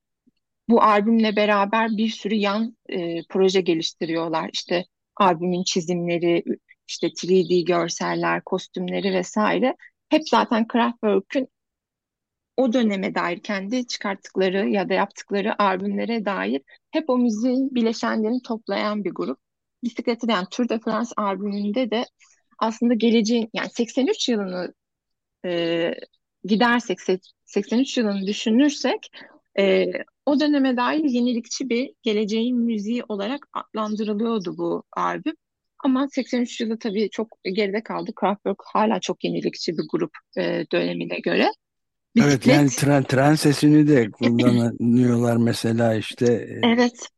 bu 0.68 0.82
albümle 0.82 1.36
beraber 1.36 1.88
bir 1.90 2.08
sürü 2.08 2.34
yan 2.34 2.76
e, 2.88 3.22
proje 3.28 3.60
geliştiriyorlar. 3.60 4.50
İşte 4.52 4.84
albümün 5.16 5.62
çizimleri, 5.62 6.44
işte 6.88 7.06
3D 7.06 7.64
görseller, 7.64 8.44
kostümleri 8.44 9.14
vesaire. 9.14 9.76
Hep 10.08 10.28
zaten 10.28 10.66
Kraftwerk'ün 10.66 11.48
o 12.58 12.72
döneme 12.72 13.14
dair 13.14 13.40
kendi 13.40 13.86
çıkarttıkları 13.86 14.68
ya 14.68 14.88
da 14.88 14.94
yaptıkları 14.94 15.62
albümlere 15.62 16.24
dair 16.24 16.62
hep 16.90 17.10
o 17.10 17.18
müziğin 17.18 17.74
bileşenlerini 17.74 18.42
toplayan 18.42 19.04
bir 19.04 19.10
grup. 19.10 19.38
Bisikleti 19.84 20.30
yani 20.30 20.46
Tour 20.50 20.68
de 20.68 20.78
France 20.78 21.10
albümünde 21.16 21.90
de 21.90 22.04
aslında 22.58 22.94
geleceğin 22.94 23.50
yani 23.54 23.70
83 23.70 24.28
yılını 24.28 24.74
e, 25.44 25.90
gidersek 26.44 26.98
83 27.44 27.98
yılını 27.98 28.26
düşünürsek 28.26 29.10
e, 29.58 29.86
o 30.26 30.40
döneme 30.40 30.76
dair 30.76 31.04
yenilikçi 31.04 31.68
bir 31.68 31.90
geleceğin 32.02 32.58
müziği 32.58 33.02
olarak 33.08 33.46
adlandırılıyordu 33.52 34.58
bu 34.58 34.84
albüm. 34.92 35.34
Ama 35.84 36.08
83 36.08 36.60
yılı 36.60 36.78
tabii 36.78 37.10
çok 37.10 37.28
geride 37.44 37.82
kaldı. 37.82 38.12
Kraftwerk 38.16 38.62
hala 38.74 39.00
çok 39.00 39.24
yenilikçi 39.24 39.72
bir 39.72 39.84
grup 39.92 40.10
e, 40.38 40.64
dönemine 40.72 41.18
göre. 41.20 41.50
Evet 42.16 42.46
yani 42.46 42.68
tren, 42.68 43.02
tren 43.02 43.34
sesini 43.34 43.88
de 43.88 44.10
kullanıyorlar 44.10 45.36
mesela 45.36 45.94
işte. 45.94 46.26
E, 46.32 46.60
evet. 46.66 47.08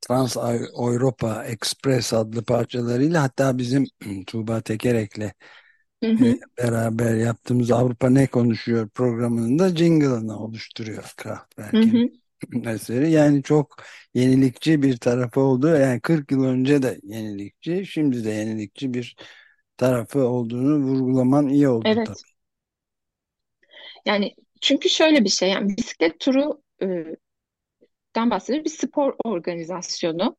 Trans 0.00 0.36
Europa 0.36 1.44
Express 1.44 2.12
adlı 2.12 2.44
parçalarıyla 2.44 3.22
hatta 3.22 3.58
bizim 3.58 3.86
Tuğba 4.26 4.60
Tekerek'le 4.60 5.32
hı 6.04 6.10
hı. 6.10 6.26
E, 6.26 6.38
beraber 6.58 7.14
yaptığımız 7.14 7.70
Avrupa 7.70 8.10
Ne 8.10 8.26
Konuşuyor 8.26 8.88
programının 8.88 9.58
da 9.58 9.68
jingle'ını 9.68 10.38
oluşturuyor 10.38 11.12
Kraftwerk'in 11.16 12.22
eseri. 12.66 13.10
Yani 13.10 13.42
çok 13.42 13.82
yenilikçi 14.14 14.82
bir 14.82 14.96
tarafı 14.96 15.40
oldu. 15.40 15.68
Yani 15.68 16.00
40 16.00 16.32
yıl 16.32 16.44
önce 16.44 16.82
de 16.82 17.00
yenilikçi, 17.02 17.86
şimdi 17.86 18.24
de 18.24 18.30
yenilikçi 18.30 18.94
bir 18.94 19.16
tarafı 19.76 20.18
olduğunu 20.28 20.78
vurgulaman 20.78 21.48
iyi 21.48 21.68
oldu 21.68 21.84
evet. 21.86 22.06
tabii. 22.06 22.35
Yani 24.06 24.34
çünkü 24.60 24.88
şöyle 24.88 25.24
bir 25.24 25.28
şey 25.28 25.50
yani 25.50 25.76
bisiklet 25.76 26.20
turu 26.20 26.62
e, 26.82 26.86
dan 28.16 28.30
bahsediyoruz. 28.30 28.72
Bir 28.72 28.78
spor 28.78 29.14
organizasyonu. 29.24 30.36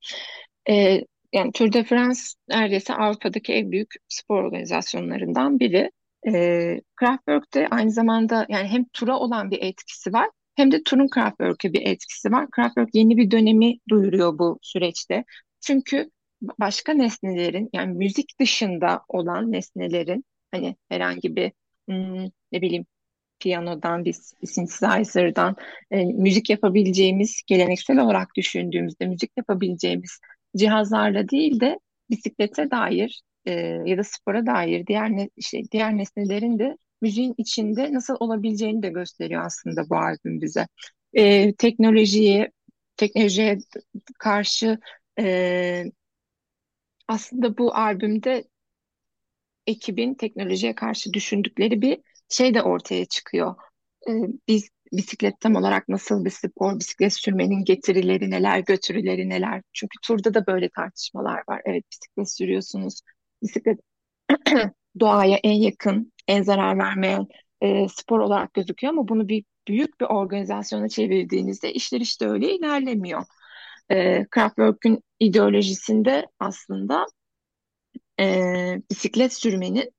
E, 0.70 1.02
yani 1.34 1.52
Tour 1.52 1.74
de 1.74 1.84
France 1.84 2.22
neredeyse 2.50 2.94
Avrupa'daki 2.94 3.54
en 3.54 3.72
büyük 3.72 3.94
spor 4.08 4.44
organizasyonlarından 4.44 5.60
biri. 5.60 5.92
E, 6.28 6.82
Kraftwerk'te 6.96 7.68
aynı 7.72 7.92
zamanda 7.92 8.46
yani 8.50 8.68
hem 8.68 8.86
tura 8.94 9.20
olan 9.20 9.52
bir 9.52 9.62
etkisi 9.62 10.14
var 10.14 10.30
hem 10.56 10.72
de 10.72 10.84
turun 10.84 11.08
Kraftwerk'e 11.08 11.74
bir 11.74 11.82
etkisi 11.82 12.32
var. 12.32 12.50
Kraftwerk 12.52 12.90
yeni 12.96 13.18
bir 13.18 13.32
dönemi 13.32 13.80
duyuruyor 13.90 14.40
bu 14.40 14.60
süreçte. 14.62 15.24
Çünkü 15.62 16.12
başka 16.42 16.94
nesnelerin 16.94 17.70
yani 17.74 17.94
müzik 17.94 18.40
dışında 18.40 19.04
olan 19.08 19.52
nesnelerin 19.52 20.26
hani 20.52 20.76
herhangi 20.90 21.36
bir 21.36 21.52
hmm, 21.88 22.26
ne 22.52 22.62
bileyim 22.62 22.86
piyanodan, 23.40 24.06
bir 24.06 24.14
synthesizer'dan 24.46 25.56
e, 25.92 26.06
müzik 26.06 26.50
yapabileceğimiz, 26.50 27.42
geleneksel 27.48 28.00
olarak 28.00 28.28
düşündüğümüzde 28.36 29.06
müzik 29.06 29.32
yapabileceğimiz 29.38 30.20
cihazlarla 30.58 31.30
değil 31.30 31.60
de 31.60 31.80
bisiklete 32.10 32.72
dair 32.72 33.22
e, 33.46 33.52
ya 33.86 33.98
da 33.98 34.04
spora 34.04 34.46
dair 34.46 34.88
diğer 34.88 35.10
ne, 35.10 35.30
işte 35.36 35.62
diğer 35.72 35.98
nesnelerin 35.98 36.60
de 36.60 36.78
müziğin 37.02 37.36
içinde 37.38 37.94
nasıl 37.94 38.16
olabileceğini 38.20 38.84
de 38.84 38.90
gösteriyor 38.90 39.46
aslında 39.46 39.90
bu 39.90 39.96
albüm 39.98 40.42
bize. 40.42 40.68
E, 41.14 41.54
teknolojiye 41.56 42.52
teknolojiye 42.98 43.58
karşı 44.20 44.80
e, 45.20 45.84
aslında 47.08 47.58
bu 47.58 47.76
albümde 47.76 48.44
ekibin 49.68 50.14
teknolojiye 50.14 50.76
karşı 50.76 51.14
düşündükleri 51.14 51.82
bir 51.82 52.00
şey 52.30 52.54
de 52.54 52.62
ortaya 52.62 53.06
çıkıyor. 53.06 53.56
Ee, 54.10 54.12
biz 54.48 54.70
bisiklet 54.94 55.40
tam 55.40 55.56
olarak 55.56 55.90
nasıl 55.90 56.26
bir 56.26 56.30
spor, 56.30 56.80
bisiklet 56.80 57.14
sürmenin 57.14 57.66
getirileri 57.66 58.32
neler, 58.32 58.60
götürüleri 58.60 59.30
neler. 59.30 59.62
Çünkü 59.74 59.98
turda 60.04 60.34
da 60.34 60.48
böyle 60.48 60.70
tartışmalar 60.70 61.44
var. 61.50 61.62
Evet 61.66 61.84
bisiklet 61.92 62.32
sürüyorsunuz. 62.32 63.02
Bisiklet 63.44 63.80
doğaya 65.00 65.38
en 65.44 65.54
yakın, 65.54 66.14
en 66.28 66.44
zarar 66.44 66.78
vermeyen 66.78 67.28
e, 67.62 67.90
spor 67.90 68.20
olarak 68.20 68.54
gözüküyor 68.54 68.94
ama 68.94 69.08
bunu 69.08 69.30
bir 69.30 69.46
büyük 69.68 70.02
bir 70.02 70.06
organizasyona 70.06 70.90
çevirdiğinizde 70.90 71.74
işler 71.74 72.02
işte 72.02 72.28
öyle 72.30 72.56
ilerlemiyor. 72.56 73.24
E, 73.90 74.26
Kraftwerk'ün 74.26 75.04
ideolojisinde 75.20 76.26
aslında 76.40 77.06
e, 78.20 78.26
bisiklet 78.92 79.34
sürmenin 79.34 79.92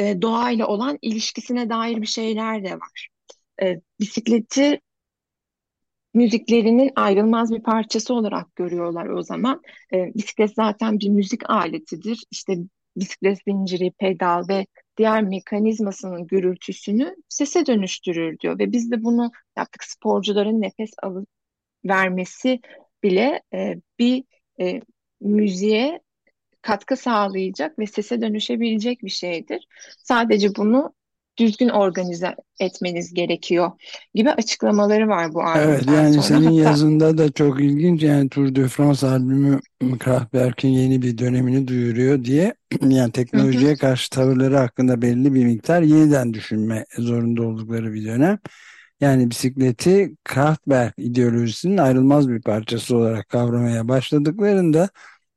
e, 0.00 0.22
doğayla 0.22 0.66
olan 0.66 0.98
ilişkisine 1.02 1.70
dair 1.70 2.02
bir 2.02 2.06
şeyler 2.06 2.64
de 2.64 2.74
var. 2.74 3.08
E, 3.62 3.80
bisikleti 4.00 4.80
müziklerinin 6.14 6.90
ayrılmaz 6.96 7.52
bir 7.52 7.62
parçası 7.62 8.14
olarak 8.14 8.56
görüyorlar 8.56 9.06
o 9.06 9.22
zaman. 9.22 9.62
E, 9.92 10.14
bisiklet 10.14 10.54
zaten 10.54 11.00
bir 11.00 11.08
müzik 11.08 11.50
aletidir. 11.50 12.24
İşte 12.30 12.56
bisiklet 12.96 13.38
zinciri, 13.48 13.90
pedal 13.98 14.48
ve 14.48 14.66
diğer 14.96 15.22
mekanizmasının 15.22 16.26
gürültüsünü 16.26 17.16
sese 17.28 17.66
dönüştürür 17.66 18.38
diyor. 18.38 18.58
Ve 18.58 18.72
biz 18.72 18.90
de 18.90 19.02
bunu 19.02 19.30
yaptık 19.56 19.84
sporcuların 19.84 20.60
nefes 20.60 20.90
alıp 21.02 21.28
vermesi 21.84 22.60
bile 23.02 23.42
e, 23.54 23.74
bir 23.98 24.24
e, 24.60 24.80
müziğe 25.20 26.00
katkı 26.62 26.96
sağlayacak 26.96 27.78
ve 27.78 27.86
sese 27.86 28.20
dönüşebilecek 28.20 29.02
bir 29.04 29.10
şeydir. 29.10 29.68
Sadece 29.98 30.54
bunu 30.56 30.94
düzgün 31.38 31.68
organize 31.68 32.34
etmeniz 32.60 33.14
gerekiyor 33.14 33.70
gibi 34.14 34.30
açıklamaları 34.30 35.08
var 35.08 35.34
bu 35.34 35.42
albümden 35.42 35.68
Evet 35.68 35.86
yani 35.86 36.12
sonra. 36.12 36.22
senin 36.22 36.44
Hatta, 36.44 36.54
yazında 36.54 37.18
da 37.18 37.32
çok 37.32 37.60
ilginç 37.60 38.02
yani 38.02 38.28
Tour 38.28 38.54
de 38.54 38.68
France 38.68 39.06
albümü 39.06 39.60
Kraftwerk'in 39.98 40.68
yeni 40.68 41.02
bir 41.02 41.18
dönemini 41.18 41.68
duyuruyor 41.68 42.24
diye 42.24 42.54
yani 42.82 43.12
teknolojiye 43.12 43.70
hı 43.70 43.74
hı. 43.74 43.78
karşı 43.78 44.10
tavırları 44.10 44.56
hakkında 44.56 45.02
belli 45.02 45.34
bir 45.34 45.44
miktar 45.44 45.82
yeniden 45.82 46.34
düşünme 46.34 46.84
zorunda 46.98 47.42
oldukları 47.42 47.92
bir 47.94 48.04
dönem. 48.04 48.38
Yani 49.00 49.30
bisikleti 49.30 50.16
Kraftwerk 50.24 50.94
ideolojisinin 50.98 51.76
ayrılmaz 51.76 52.28
bir 52.28 52.42
parçası 52.42 52.96
olarak 52.96 53.28
kavramaya 53.28 53.88
başladıklarında 53.88 54.88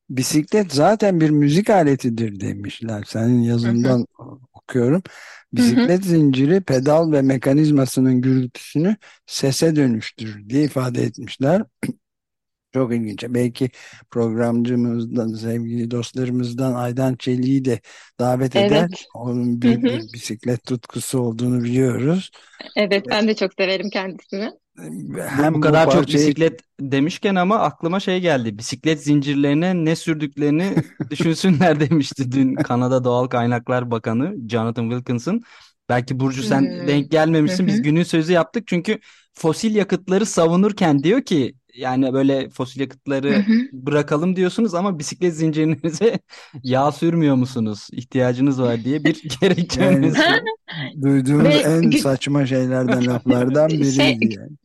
bisiklet 0.09 0.73
zaten 0.73 1.21
bir 1.21 1.29
müzik 1.29 1.69
aletidir 1.69 2.39
demişler. 2.39 3.03
Senin 3.07 3.41
yazından 3.41 4.05
hı 4.17 4.23
hı. 4.23 4.39
okuyorum. 4.53 5.03
Bisiklet 5.53 5.89
hı 5.89 5.93
hı. 6.05 6.09
zinciri 6.09 6.61
pedal 6.61 7.11
ve 7.11 7.21
mekanizmasının 7.21 8.21
gürültüsünü 8.21 8.95
sese 9.25 9.75
dönüştürür 9.75 10.49
diye 10.49 10.63
ifade 10.63 11.03
etmişler. 11.03 11.63
Çok 12.73 12.93
ilginç. 12.93 13.23
Belki 13.29 13.69
programcımızdan, 14.11 15.33
sevgili 15.33 15.91
dostlarımızdan 15.91 16.73
Aydan 16.73 17.15
Çelik'i 17.15 17.65
de 17.65 17.81
davet 18.19 18.55
eder. 18.55 18.79
Evet. 18.79 19.05
Onun 19.13 19.61
büyük 19.61 19.83
bir 19.83 20.13
bisiklet 20.13 20.65
tutkusu 20.65 21.19
olduğunu 21.19 21.63
biliyoruz. 21.63 22.31
Evet, 22.75 23.05
ben 23.09 23.27
de 23.27 23.35
çok 23.35 23.53
severim 23.53 23.89
kendisini. 23.89 24.51
Hem 24.77 25.53
bu 25.53 25.61
kadar 25.61 25.87
bu 25.87 25.91
parçayı... 25.91 26.05
çok 26.05 26.13
bisiklet 26.13 26.61
demişken 26.79 27.35
ama 27.35 27.59
aklıma 27.59 27.99
şey 27.99 28.19
geldi. 28.21 28.57
Bisiklet 28.57 29.03
zincirlerine 29.03 29.85
ne 29.85 29.95
sürdüklerini 29.95 30.75
düşünsünler 31.09 31.79
demişti 31.79 32.31
dün 32.31 32.55
Kanada 32.55 33.03
Doğal 33.03 33.27
Kaynaklar 33.27 33.91
Bakanı 33.91 34.35
Jonathan 34.49 34.89
Wilkinson. 34.89 35.41
Belki 35.89 36.19
Burcu 36.19 36.43
sen 36.43 36.61
hmm. 36.61 36.87
denk 36.87 37.11
gelmemişsin. 37.11 37.67
Biz 37.67 37.81
günün 37.81 38.03
sözü 38.03 38.33
yaptık 38.33 38.63
çünkü 38.67 38.99
fosil 39.33 39.75
yakıtları 39.75 40.25
savunurken 40.25 41.03
diyor 41.03 41.21
ki 41.21 41.55
yani 41.75 42.13
böyle 42.13 42.49
fosil 42.49 42.81
yakıtları 42.81 43.45
bırakalım 43.73 44.35
diyorsunuz 44.35 44.73
ama 44.73 44.99
bisiklet 44.99 45.35
zincirinize 45.35 46.19
yağ 46.63 46.91
sürmüyor 46.91 47.35
musunuz? 47.35 47.87
İhtiyacınız 47.91 48.61
var 48.61 48.83
diye 48.83 49.03
bir 49.03 49.23
gerekçeniz 49.41 50.15
yani, 50.17 51.03
Duyduğumuz 51.03 51.65
en 51.65 51.91
saçma 51.91 52.45
şeylerden 52.45 53.07
laflardan 53.07 53.69
biriydi 53.69 53.91
şey, 53.91 54.17
yani. 54.21 54.57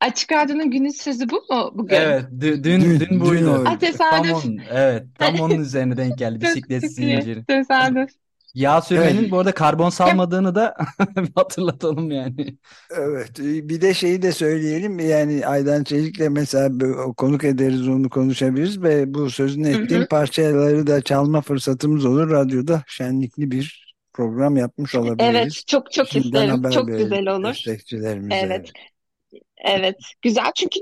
Açık 0.00 0.32
Radyo'nun 0.32 0.70
günün 0.70 0.88
sözü 0.90 1.30
bu 1.30 1.34
mu 1.50 1.70
bugün? 1.74 1.96
Evet, 1.96 2.24
dün 2.40 2.64
dün, 2.64 3.00
dün 3.00 3.20
buydu. 3.20 3.64
Dün 3.80 3.92
tam 3.92 4.30
onun, 4.30 4.58
evet, 4.70 5.06
tam 5.18 5.34
onun 5.40 5.58
üzerine 5.58 5.96
denk 5.96 6.18
geldi 6.18 6.40
bisiklet 6.40 6.92
zinciri. 6.92 7.44
Tesadüf. 7.44 8.10
Yağ 8.54 8.80
sürmenin 8.82 9.18
Evet. 9.18 9.30
bu 9.30 9.38
arada 9.38 9.52
karbon 9.52 9.90
salmadığını 9.90 10.54
da 10.54 10.74
hatırlatalım 11.34 12.10
yani. 12.10 12.56
Evet, 12.90 13.38
bir 13.38 13.80
de 13.80 13.94
şeyi 13.94 14.22
de 14.22 14.32
söyleyelim 14.32 14.98
yani 14.98 15.46
Aydan 15.46 15.84
Çelik'le 15.84 16.28
mesela 16.30 16.70
konuk 17.16 17.44
ederiz 17.44 17.88
onu 17.88 18.08
konuşabiliriz 18.10 18.82
ve 18.82 19.14
bu 19.14 19.30
sözünü 19.30 19.68
ettiğim 19.68 20.06
parçaları 20.06 20.86
da 20.86 21.02
çalma 21.02 21.40
fırsatımız 21.40 22.04
olur 22.04 22.30
radyoda 22.30 22.82
şenlikli 22.86 23.50
bir 23.50 23.94
program 24.12 24.56
yapmış 24.56 24.94
Evet, 24.94 25.04
olabiliriz. 25.04 25.64
çok 25.66 25.92
çok 25.92 26.08
Şimdiden 26.08 26.48
isterim. 26.48 26.62
Çok 26.70 26.88
verelim 26.88 26.96
güzel 26.96 27.26
olur. 27.28 27.44
destekçilerimize. 27.44 28.34
Evet. 28.34 28.72
Evet, 29.64 29.96
güzel 30.22 30.52
çünkü 30.56 30.80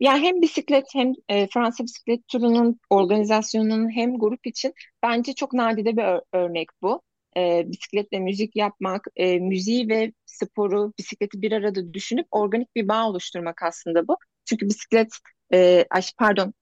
yani 0.00 0.20
hem 0.26 0.42
bisiklet 0.42 0.84
hem 0.94 1.12
e, 1.28 1.46
Fransa 1.46 1.84
bisiklet 1.84 2.28
turunun 2.28 2.80
organizasyonunun 2.90 3.90
hem 3.96 4.18
grup 4.18 4.46
için 4.46 4.74
bence 5.02 5.32
çok 5.34 5.52
nadide 5.52 5.96
bir 5.96 6.02
ör- 6.02 6.22
örnek 6.32 6.68
bu. 6.82 7.02
E, 7.36 7.62
bisikletle 7.66 8.18
müzik 8.20 8.56
yapmak, 8.56 9.06
e, 9.16 9.38
müziği 9.38 9.88
ve 9.88 10.12
sporu, 10.26 10.92
bisikleti 10.98 11.42
bir 11.42 11.52
arada 11.52 11.94
düşünüp 11.94 12.26
organik 12.30 12.76
bir 12.76 12.88
bağ 12.88 13.08
oluşturmak 13.08 13.62
aslında 13.62 14.08
bu. 14.08 14.16
Çünkü 14.44 14.66
bisiklet, 14.66 15.08
e, 15.52 15.84
ay, 15.90 16.02
pardon, 16.18 16.54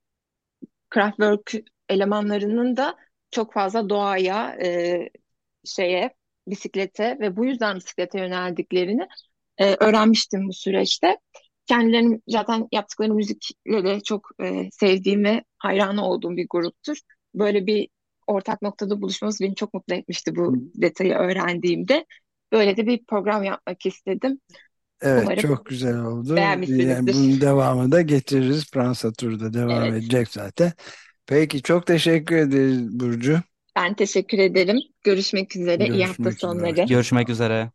Kraftwerk 0.90 1.53
elemanlarının 1.88 2.77
da 2.77 2.96
çok 3.31 3.53
fazla 3.53 3.88
doğaya, 3.88 4.57
e, 4.64 5.09
şeye, 5.64 6.14
bisiklete 6.48 7.18
ve 7.20 7.37
bu 7.37 7.44
yüzden 7.46 7.77
bisiklete 7.77 8.18
yöneldiklerini 8.18 9.09
e, 9.59 9.75
öğrenmiştim 9.81 10.48
bu 10.48 10.53
süreçte. 10.53 11.18
Kendilerinin 11.66 12.22
zaten 12.29 12.68
yaptıkları 12.72 13.14
müzikle 13.14 13.85
de 13.85 14.01
çok 14.01 14.29
e, 14.42 14.70
sevdiğim 14.72 15.25
ve 15.25 15.44
hayranı 15.59 16.05
olduğum 16.07 16.37
bir 16.37 16.46
gruptur. 16.51 16.96
Böyle 17.35 17.66
bir 17.66 17.88
ortak 18.27 18.62
noktada 18.62 19.03
buluşmamız 19.03 19.40
beni 19.40 19.55
çok 19.55 19.75
mutlu 19.75 19.94
etmişti 19.94 20.37
bu 20.37 20.57
detayı 20.75 21.14
öğrendiğimde. 21.14 22.07
Böyle 22.53 22.77
de 22.77 22.87
bir 22.87 23.05
program 23.07 23.42
yapmak 23.44 23.87
istedim. 23.87 24.40
Evet 25.01 25.37
Umarım 25.37 25.37
çok 25.37 25.66
güzel 25.66 25.98
oldu. 26.05 26.35
Yani 26.40 26.68
bunun 27.12 27.40
devamı 27.40 27.92
da 27.92 28.01
getiririz. 28.03 28.70
Fransa 28.70 29.12
turu 29.12 29.40
da 29.40 29.53
devam 29.55 29.92
Evet, 29.92 29.94
edecek 29.94 30.29
zaten. 30.29 30.72
Peki 31.27 31.62
çok 31.62 31.87
teşekkür 31.87 32.37
ederiz 32.37 33.01
Burcu. 33.01 33.40
ben 33.77 33.94
teşekkür 33.94 34.38
ederim. 34.38 34.77
Görüşmek 35.05 35.57
üzere. 35.57 35.88
İyi 35.88 36.07
hafta 36.07 36.31
Görüşmek 36.31 36.44
üzere. 36.44 36.70
sonları. 36.70 36.87
Görüşmek 36.87 37.29
üzere. 37.29 37.72